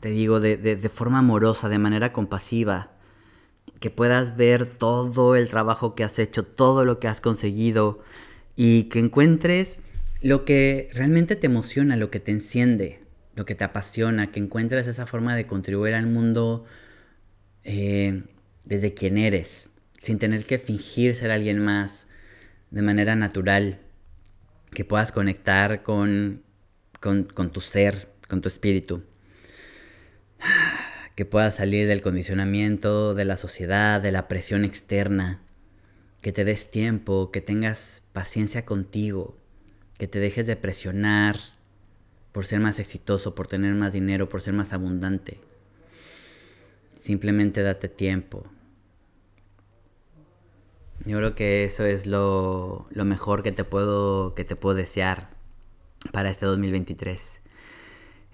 te 0.00 0.08
digo, 0.08 0.40
de, 0.40 0.56
de 0.56 0.88
forma 0.88 1.18
amorosa, 1.18 1.68
de 1.68 1.76
manera 1.76 2.14
compasiva, 2.14 2.92
que 3.78 3.90
puedas 3.90 4.38
ver 4.38 4.64
todo 4.64 5.36
el 5.36 5.50
trabajo 5.50 5.94
que 5.94 6.02
has 6.02 6.18
hecho, 6.18 6.44
todo 6.44 6.86
lo 6.86 6.98
que 6.98 7.08
has 7.08 7.20
conseguido 7.20 8.00
y 8.56 8.84
que 8.84 9.00
encuentres 9.00 9.80
lo 10.22 10.46
que 10.46 10.88
realmente 10.94 11.36
te 11.36 11.44
emociona, 11.44 11.94
lo 11.94 12.10
que 12.10 12.20
te 12.20 12.32
enciende, 12.32 13.04
lo 13.34 13.44
que 13.44 13.54
te 13.54 13.64
apasiona, 13.64 14.32
que 14.32 14.40
encuentres 14.40 14.86
esa 14.86 15.06
forma 15.06 15.36
de 15.36 15.46
contribuir 15.46 15.92
al 15.92 16.06
mundo 16.06 16.64
eh, 17.64 18.22
desde 18.64 18.94
quien 18.94 19.18
eres, 19.18 19.68
sin 20.00 20.18
tener 20.18 20.46
que 20.46 20.58
fingir 20.58 21.16
ser 21.16 21.32
alguien 21.32 21.58
más, 21.58 22.08
de 22.70 22.80
manera 22.80 23.14
natural, 23.14 23.78
que 24.70 24.86
puedas 24.86 25.12
conectar 25.12 25.82
con, 25.82 26.45
con, 27.00 27.24
con 27.24 27.50
tu 27.50 27.60
ser, 27.60 28.12
con 28.28 28.40
tu 28.40 28.48
espíritu, 28.48 29.02
que 31.14 31.24
puedas 31.24 31.56
salir 31.56 31.88
del 31.88 32.02
condicionamiento 32.02 33.14
de 33.14 33.24
la 33.24 33.36
sociedad, 33.36 34.00
de 34.00 34.12
la 34.12 34.28
presión 34.28 34.64
externa, 34.64 35.40
que 36.20 36.32
te 36.32 36.44
des 36.44 36.70
tiempo, 36.70 37.30
que 37.30 37.40
tengas 37.40 38.02
paciencia 38.12 38.64
contigo 38.64 39.36
que 39.98 40.06
te 40.06 40.20
dejes 40.20 40.46
de 40.46 40.56
presionar 40.56 41.36
por 42.32 42.46
ser 42.46 42.60
más 42.60 42.78
exitoso, 42.78 43.34
por 43.34 43.46
tener 43.46 43.74
más 43.74 43.92
dinero, 43.92 44.28
por 44.28 44.42
ser 44.42 44.52
más 44.52 44.72
abundante. 44.72 45.40
Simplemente 46.94 47.62
date 47.62 47.88
tiempo. 47.88 48.44
Yo 51.04 51.18
creo 51.18 51.34
que 51.34 51.64
eso 51.64 51.84
es 51.84 52.06
lo, 52.06 52.88
mejor 52.92 53.42
que 53.42 53.52
te, 53.52 53.64
puedo, 53.64 54.34
que 54.34 54.44
te 54.44 54.56
puedo 54.56 54.76
desear 54.76 55.35
para 56.12 56.30
este 56.30 56.46
2023. 56.46 57.42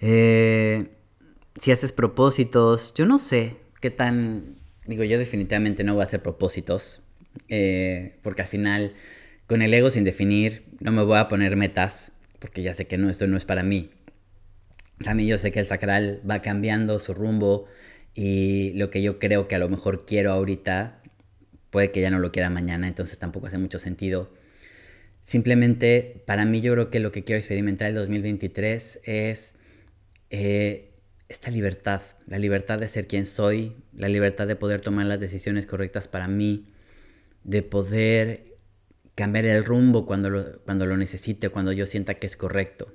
Eh, 0.00 0.88
si 1.58 1.70
haces 1.70 1.92
propósitos, 1.92 2.94
yo 2.94 3.06
no 3.06 3.18
sé 3.18 3.56
qué 3.80 3.90
tan... 3.90 4.56
Digo, 4.86 5.04
yo 5.04 5.18
definitivamente 5.18 5.84
no 5.84 5.94
voy 5.94 6.00
a 6.00 6.04
hacer 6.04 6.22
propósitos, 6.22 7.02
eh, 7.48 8.18
porque 8.22 8.42
al 8.42 8.48
final 8.48 8.94
con 9.46 9.62
el 9.62 9.72
ego 9.74 9.90
sin 9.90 10.04
definir, 10.04 10.64
no 10.80 10.92
me 10.92 11.02
voy 11.02 11.18
a 11.18 11.28
poner 11.28 11.56
metas, 11.56 12.12
porque 12.38 12.62
ya 12.62 12.74
sé 12.74 12.86
que 12.86 12.98
no, 12.98 13.10
esto 13.10 13.26
no 13.26 13.36
es 13.36 13.44
para 13.44 13.62
mí. 13.62 13.90
También 15.04 15.28
yo 15.28 15.38
sé 15.38 15.52
que 15.52 15.60
el 15.60 15.66
sacral 15.66 16.20
va 16.28 16.42
cambiando 16.42 16.98
su 16.98 17.14
rumbo 17.14 17.66
y 18.14 18.72
lo 18.74 18.90
que 18.90 19.02
yo 19.02 19.18
creo 19.18 19.48
que 19.48 19.54
a 19.54 19.58
lo 19.58 19.68
mejor 19.68 20.04
quiero 20.06 20.32
ahorita, 20.32 21.02
puede 21.70 21.90
que 21.90 22.00
ya 22.00 22.10
no 22.10 22.18
lo 22.18 22.32
quiera 22.32 22.50
mañana, 22.50 22.88
entonces 22.88 23.18
tampoco 23.18 23.46
hace 23.46 23.58
mucho 23.58 23.78
sentido. 23.78 24.32
Simplemente, 25.22 26.24
para 26.26 26.44
mí 26.44 26.60
yo 26.60 26.72
creo 26.72 26.90
que 26.90 27.00
lo 27.00 27.12
que 27.12 27.22
quiero 27.22 27.38
experimentar 27.38 27.88
el 27.88 27.94
2023 27.94 29.00
es 29.04 29.54
eh, 30.30 30.98
esta 31.28 31.50
libertad, 31.50 32.02
la 32.26 32.38
libertad 32.38 32.78
de 32.78 32.88
ser 32.88 33.06
quien 33.06 33.24
soy, 33.24 33.76
la 33.94 34.08
libertad 34.08 34.48
de 34.48 34.56
poder 34.56 34.80
tomar 34.80 35.06
las 35.06 35.20
decisiones 35.20 35.66
correctas 35.66 36.08
para 36.08 36.26
mí, 36.26 36.72
de 37.44 37.62
poder 37.62 38.58
cambiar 39.14 39.44
el 39.44 39.64
rumbo 39.64 40.06
cuando 40.06 40.60
cuando 40.64 40.86
lo 40.86 40.96
necesite, 40.96 41.50
cuando 41.50 41.72
yo 41.72 41.86
sienta 41.86 42.14
que 42.14 42.26
es 42.26 42.36
correcto. 42.36 42.92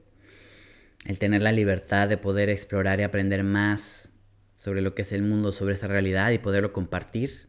El 1.06 1.20
tener 1.20 1.42
la 1.42 1.54
libertad 1.54 2.10
de 2.10 2.18
poder 2.18 2.50
explorar 2.50 3.00
y 3.00 3.04
aprender 3.04 3.44
más 3.44 4.12
sobre 4.58 4.82
lo 4.82 4.94
que 4.94 5.04
es 5.04 5.14
el 5.14 5.24
mundo, 5.24 5.54
sobre 5.54 5.76
esa 5.76 5.88
realidad 5.88 6.32
y 6.32 6.40
poderlo 6.40 6.74
compartir. 6.74 7.48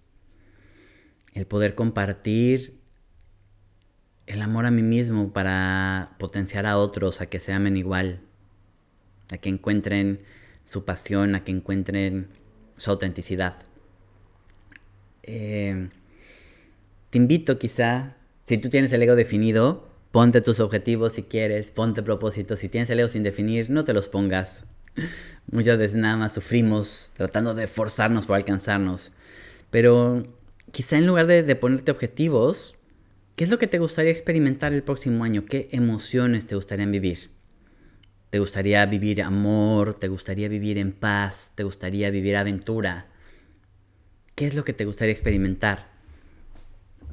El 1.35 1.47
poder 1.47 1.75
compartir 1.75 2.78
el 4.29 4.43
amor 4.43 4.67
a 4.67 4.71
mí 4.71 4.83
mismo 4.83 5.33
para 5.33 6.15
potenciar 6.19 6.67
a 6.67 6.77
otros 6.77 7.23
a 7.23 7.27
que 7.27 7.41
se 7.41 7.53
amen 7.53 7.79
igual, 7.79 8.21
a 9.33 9.39
que 9.39 9.49
encuentren 9.49 10.21
su 10.65 10.85
pasión, 10.85 11.35
a 11.35 11.45
que 11.45 11.51
encuentren 11.51 12.29
su 12.77 12.91
autenticidad. 12.91 13.57
Eh, 15.23 15.89
te 17.09 17.19
invito 17.19 17.59
quizá 17.59 18.17
si 18.45 18.59
tú 18.59 18.69
tienes 18.69 18.93
el 18.93 19.03
ego 19.03 19.17
definido, 19.17 19.89
ponte 20.11 20.43
tus 20.43 20.61
objetivos 20.61 21.15
si 21.15 21.23
quieres, 21.23 21.71
ponte 21.71 22.03
propósitos. 22.03 22.61
Si 22.61 22.69
tienes 22.69 22.91
el 22.91 23.01
ego 23.01 23.09
sin 23.09 23.23
definir, 23.23 23.71
no 23.71 23.85
te 23.85 23.95
los 23.95 24.09
pongas. 24.09 24.67
Muchas 25.51 25.79
veces 25.79 25.99
nada 25.99 26.19
más 26.19 26.35
sufrimos 26.35 27.13
tratando 27.15 27.55
de 27.55 27.67
forzarnos 27.67 28.27
por 28.27 28.37
alcanzarnos. 28.37 29.13
Pero 29.71 30.23
quizá 30.71 30.99
en 30.99 31.07
lugar 31.07 31.27
de, 31.27 31.43
de 31.43 31.57
ponerte 31.57 31.91
objetivos, 31.91 32.78
¿qué 33.39 33.45
es 33.45 33.51
lo 33.51 33.61
que 33.61 33.69
te 33.69 33.79
gustaría 33.79 34.11
experimentar 34.11 34.73
el 34.73 34.83
próximo 34.83 35.23
año? 35.23 35.47
¿Qué 35.47 35.69
emociones 35.71 36.49
te 36.49 36.57
gustarían 36.57 36.91
vivir? 36.91 37.31
¿Te 38.31 38.41
gustaría 38.41 38.85
vivir 38.85 39.23
amor? 39.23 39.95
¿Te 39.95 40.09
gustaría 40.09 40.49
vivir 40.49 40.77
en 40.77 40.91
paz? 40.91 41.53
¿Te 41.55 41.63
gustaría 41.63 42.11
vivir 42.11 42.37
aventura? 42.37 43.07
¿Qué 44.35 44.49
es 44.49 44.57
lo 44.57 44.65
que 44.65 44.73
te 44.73 44.87
gustaría 44.87 45.13
experimentar? 45.13 45.87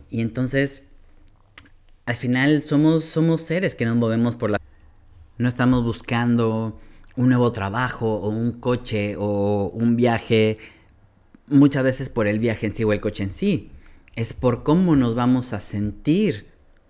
Y 0.10 0.22
entonces 0.22 0.82
al 2.08 2.16
final 2.16 2.64
somos, 2.64 3.04
somos 3.04 3.42
seres 3.42 3.76
que 3.76 3.86
nos 3.86 3.96
movemos 3.96 4.36
por 4.36 4.50
la... 4.50 4.60
No 5.38 5.48
estamos 5.48 5.84
buscando 5.84 6.80
un 7.16 7.30
nuevo 7.30 7.52
trabajo 7.52 8.16
o 8.16 8.30
un 8.30 8.54
coche 8.54 9.16
o 9.16 9.70
un 9.72 9.96
viaje, 9.96 10.58
muchas 11.46 11.84
veces 11.84 12.10
por 12.10 12.26
el 12.26 12.40
viaje 12.40 12.66
en 12.66 12.74
sí 12.74 12.84
o 12.84 12.94
el 12.94 13.00
coche 13.00 13.22
en 13.22 13.32
sí. 13.32 13.70
Es 14.16 14.34
por 14.34 14.64
cómo 14.64 14.96
nos 14.96 15.14
vamos 15.14 15.52
a 15.52 15.60
sentir 15.60 16.48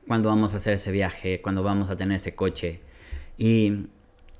cuando 0.07 0.29
vamos 0.29 0.53
a 0.53 0.57
hacer 0.57 0.73
ese 0.73 0.91
viaje, 0.91 1.41
cuando 1.41 1.63
vamos 1.63 1.89
a 1.89 1.95
tener 1.95 2.17
ese 2.17 2.35
coche. 2.35 2.81
Y 3.37 3.87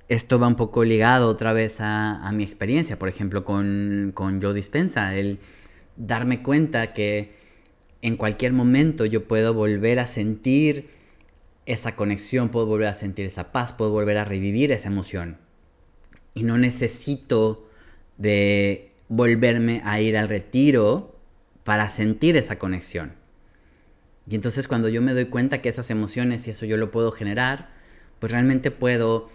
esto 0.08 0.38
va 0.38 0.48
un 0.48 0.56
poco 0.56 0.84
ligado 0.84 1.28
otra 1.28 1.52
vez 1.52 1.78
a, 1.80 2.32
mi 2.32 2.44
experiencia, 2.44 3.00
por 3.00 3.10
ejemplo, 3.10 3.44
con, 3.44 4.12
con 4.14 4.40
Joe 4.40 4.54
Dispensa, 4.54 5.16
el 5.16 5.40
darme 5.96 6.44
cuenta 6.44 6.94
que 6.94 7.34
en 8.04 8.18
cualquier 8.18 8.54
momento 8.54 9.06
yo 9.06 9.28
puedo 9.28 9.56
volver 9.56 9.98
a 10.00 10.06
sentir 10.06 10.90
esa 11.66 11.96
conexión, 11.96 12.50
puedo 12.50 12.68
volver 12.68 12.90
a 12.90 12.94
sentir 12.94 13.26
esa 13.26 13.52
paz, 13.52 13.74
puedo 13.74 13.90
volver 13.90 14.20
a 14.20 14.26
revivir 14.26 14.72
esa 14.72 14.90
emoción. 14.90 15.38
Y 16.36 16.44
no 16.44 16.60
necesito 16.60 17.68
de 18.18 18.92
volverme 19.10 19.82
a 19.86 20.00
ir 20.02 20.18
al 20.18 20.30
retiro 20.30 21.15
para 21.66 21.90
sentir 21.90 22.38
esa 22.38 22.58
conexión. 22.58 23.16
Y 24.26 24.36
entonces 24.36 24.70
cuando 24.70 24.88
yo 24.88 25.02
me 25.02 25.14
doy 25.14 25.26
cuenta 25.26 25.62
que 25.62 25.68
esas 25.68 25.92
emociones 25.92 26.48
y 26.48 26.52
eso 26.52 26.66
yo 26.66 26.78
lo 26.78 26.92
puedo 26.92 27.12
generar, 27.12 27.70
pues 28.20 28.32
realmente 28.32 28.72
puedo 28.72 29.30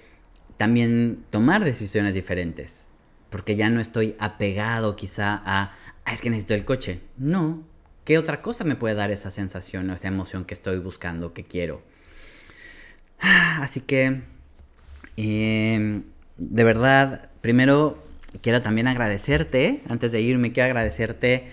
también 0.56 1.22
tomar 1.28 1.62
decisiones 1.62 2.14
diferentes. 2.14 2.88
Porque 3.28 3.54
ya 3.56 3.68
no 3.68 3.80
estoy 3.80 4.16
apegado 4.18 4.96
quizá 4.96 5.34
a, 5.44 5.74
ah, 6.06 6.12
es 6.14 6.22
que 6.22 6.30
necesito 6.30 6.54
el 6.54 6.64
coche. 6.64 7.02
No, 7.18 7.64
¿Qué 8.04 8.18
otra 8.18 8.42
cosa 8.42 8.64
me 8.64 8.76
puede 8.76 8.94
dar 8.94 9.10
esa 9.10 9.30
sensación 9.30 9.88
o 9.88 9.94
esa 9.94 10.08
emoción 10.08 10.44
que 10.44 10.54
estoy 10.54 10.78
buscando, 10.78 11.32
que 11.32 11.44
quiero? 11.44 11.82
Así 13.20 13.80
que, 13.80 14.22
em, 15.16 16.02
de 16.36 16.64
verdad, 16.64 17.30
primero 17.40 18.02
quiero 18.42 18.62
también 18.62 18.88
agradecerte, 18.88 19.82
antes 19.88 20.12
de 20.12 20.20
irme, 20.22 20.52
quiero 20.52 20.66
agradecerte 20.68 21.50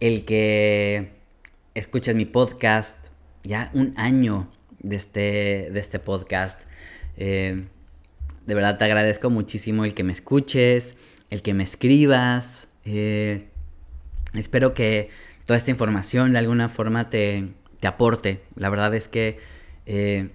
el 0.00 0.24
que 0.24 1.12
escuches 1.74 2.16
mi 2.16 2.24
podcast, 2.24 2.98
ya 3.44 3.70
un 3.74 3.92
año 3.96 4.50
de 4.80 4.96
este, 4.96 5.68
de 5.70 5.78
este 5.78 5.98
podcast. 5.98 6.62
Eh, 7.16 7.66
de 8.46 8.54
verdad 8.54 8.78
te 8.78 8.86
agradezco 8.86 9.28
muchísimo 9.28 9.84
el 9.84 9.94
que 9.94 10.02
me 10.02 10.12
escuches, 10.12 10.96
el 11.28 11.42
que 11.42 11.52
me 11.52 11.64
escribas. 11.64 12.70
Eh, 12.86 13.48
espero 14.32 14.72
que 14.72 15.10
toda 15.44 15.58
esta 15.58 15.70
información 15.70 16.32
de 16.32 16.38
alguna 16.38 16.70
forma 16.70 17.10
te, 17.10 17.52
aporte. 17.82 18.42
La 18.56 18.70
verdad 18.70 18.94
es 18.94 19.06
que 19.06 19.38
eh, 19.84 20.30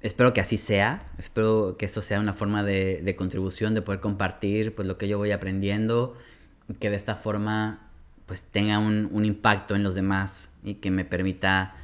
espero 0.00 0.34
que 0.34 0.40
así 0.40 0.58
sea. 0.58 1.08
Espero 1.16 1.76
que 1.78 1.84
esto 1.84 2.02
sea 2.02 2.18
una 2.18 2.34
forma 2.34 2.64
de, 2.64 3.14
contribución, 3.16 3.72
de 3.72 3.82
poder 3.82 4.00
compartir 4.00 4.74
pues, 4.74 4.88
lo 4.88 4.98
que 4.98 5.06
yo 5.06 5.16
voy 5.16 5.30
aprendiendo. 5.30 6.16
Que 6.80 6.90
de 6.90 6.96
esta 6.96 7.14
forma 7.14 7.85
pues 8.26 8.42
tenga 8.42 8.78
un, 8.78 9.08
un 9.12 9.24
impacto 9.24 9.74
en 9.74 9.82
los 9.82 9.94
demás 9.94 10.50
y 10.62 10.74
que 10.74 10.90
me 10.90 11.04
permita 11.04 11.74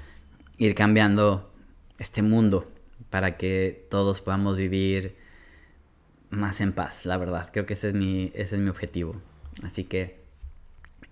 ir 0.58 0.74
cambiando 0.74 1.52
este 1.98 2.22
mundo 2.22 2.70
para 3.10 3.36
que 3.36 3.86
todos 3.90 4.20
podamos 4.20 4.56
vivir 4.56 5.16
más 6.30 6.60
en 6.60 6.72
paz, 6.72 7.06
la 7.06 7.18
verdad. 7.18 7.50
Creo 7.52 7.66
que 7.66 7.74
ese 7.74 7.88
es 7.88 7.94
mi, 7.94 8.32
ese 8.34 8.56
es 8.56 8.60
mi 8.60 8.70
objetivo. 8.70 9.16
Así 9.62 9.84
que 9.84 10.22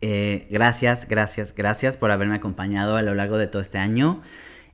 eh, 0.01 0.47
gracias, 0.51 1.07
gracias, 1.07 1.55
gracias 1.55 1.99
por 1.99 2.11
haberme 2.11 2.35
acompañado 2.35 2.97
a 2.97 3.03
lo 3.03 3.15
largo 3.15 3.39
de 3.39 3.47
todo 3.47 3.61
este 3.61 3.79
año. 3.79 4.23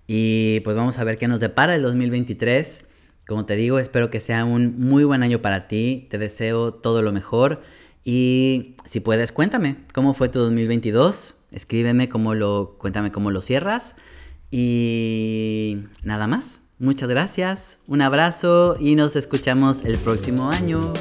Y 0.07 0.61
pues 0.61 0.77
vamos 0.77 0.99
a 0.99 1.05
ver 1.05 1.19
qué 1.19 1.27
nos 1.27 1.41
depara 1.41 1.75
el 1.75 1.83
2023. 1.83 2.85
Como 3.27 3.45
te 3.45 3.57
digo, 3.57 3.81
espero 3.81 4.09
que 4.09 4.21
sea 4.21 4.45
un 4.45 4.79
muy 4.79 5.03
buen 5.03 5.25
año 5.25 5.43
para 5.43 5.67
ti. 5.67 6.07
Te 6.11 6.19
deseo 6.19 6.73
todo 6.73 7.03
lo 7.03 7.13
mejor. 7.13 7.63
Y 8.09 8.77
si 8.85 9.01
puedes, 9.01 9.33
cuéntame 9.33 9.79
cómo 9.93 10.15
fue 10.15 10.29
tu 10.29 10.39
2022. 10.39 11.35
Escríbeme 11.51 12.09
cómo 12.09 12.35
lo, 12.35 12.77
cuéntame 12.79 13.11
cómo 13.11 13.33
lo 13.33 13.43
cierras. 13.43 13.97
Y 14.53 15.79
nada 16.05 16.29
más. 16.29 16.63
Muchas 16.79 17.09
gracias, 17.09 17.79
un 17.87 18.03
abrazo 18.03 18.77
y 18.79 18.97
nos 18.97 19.17
escuchamos 19.17 19.83
el 19.85 19.97
próximo 19.97 20.51
año. 20.51 20.93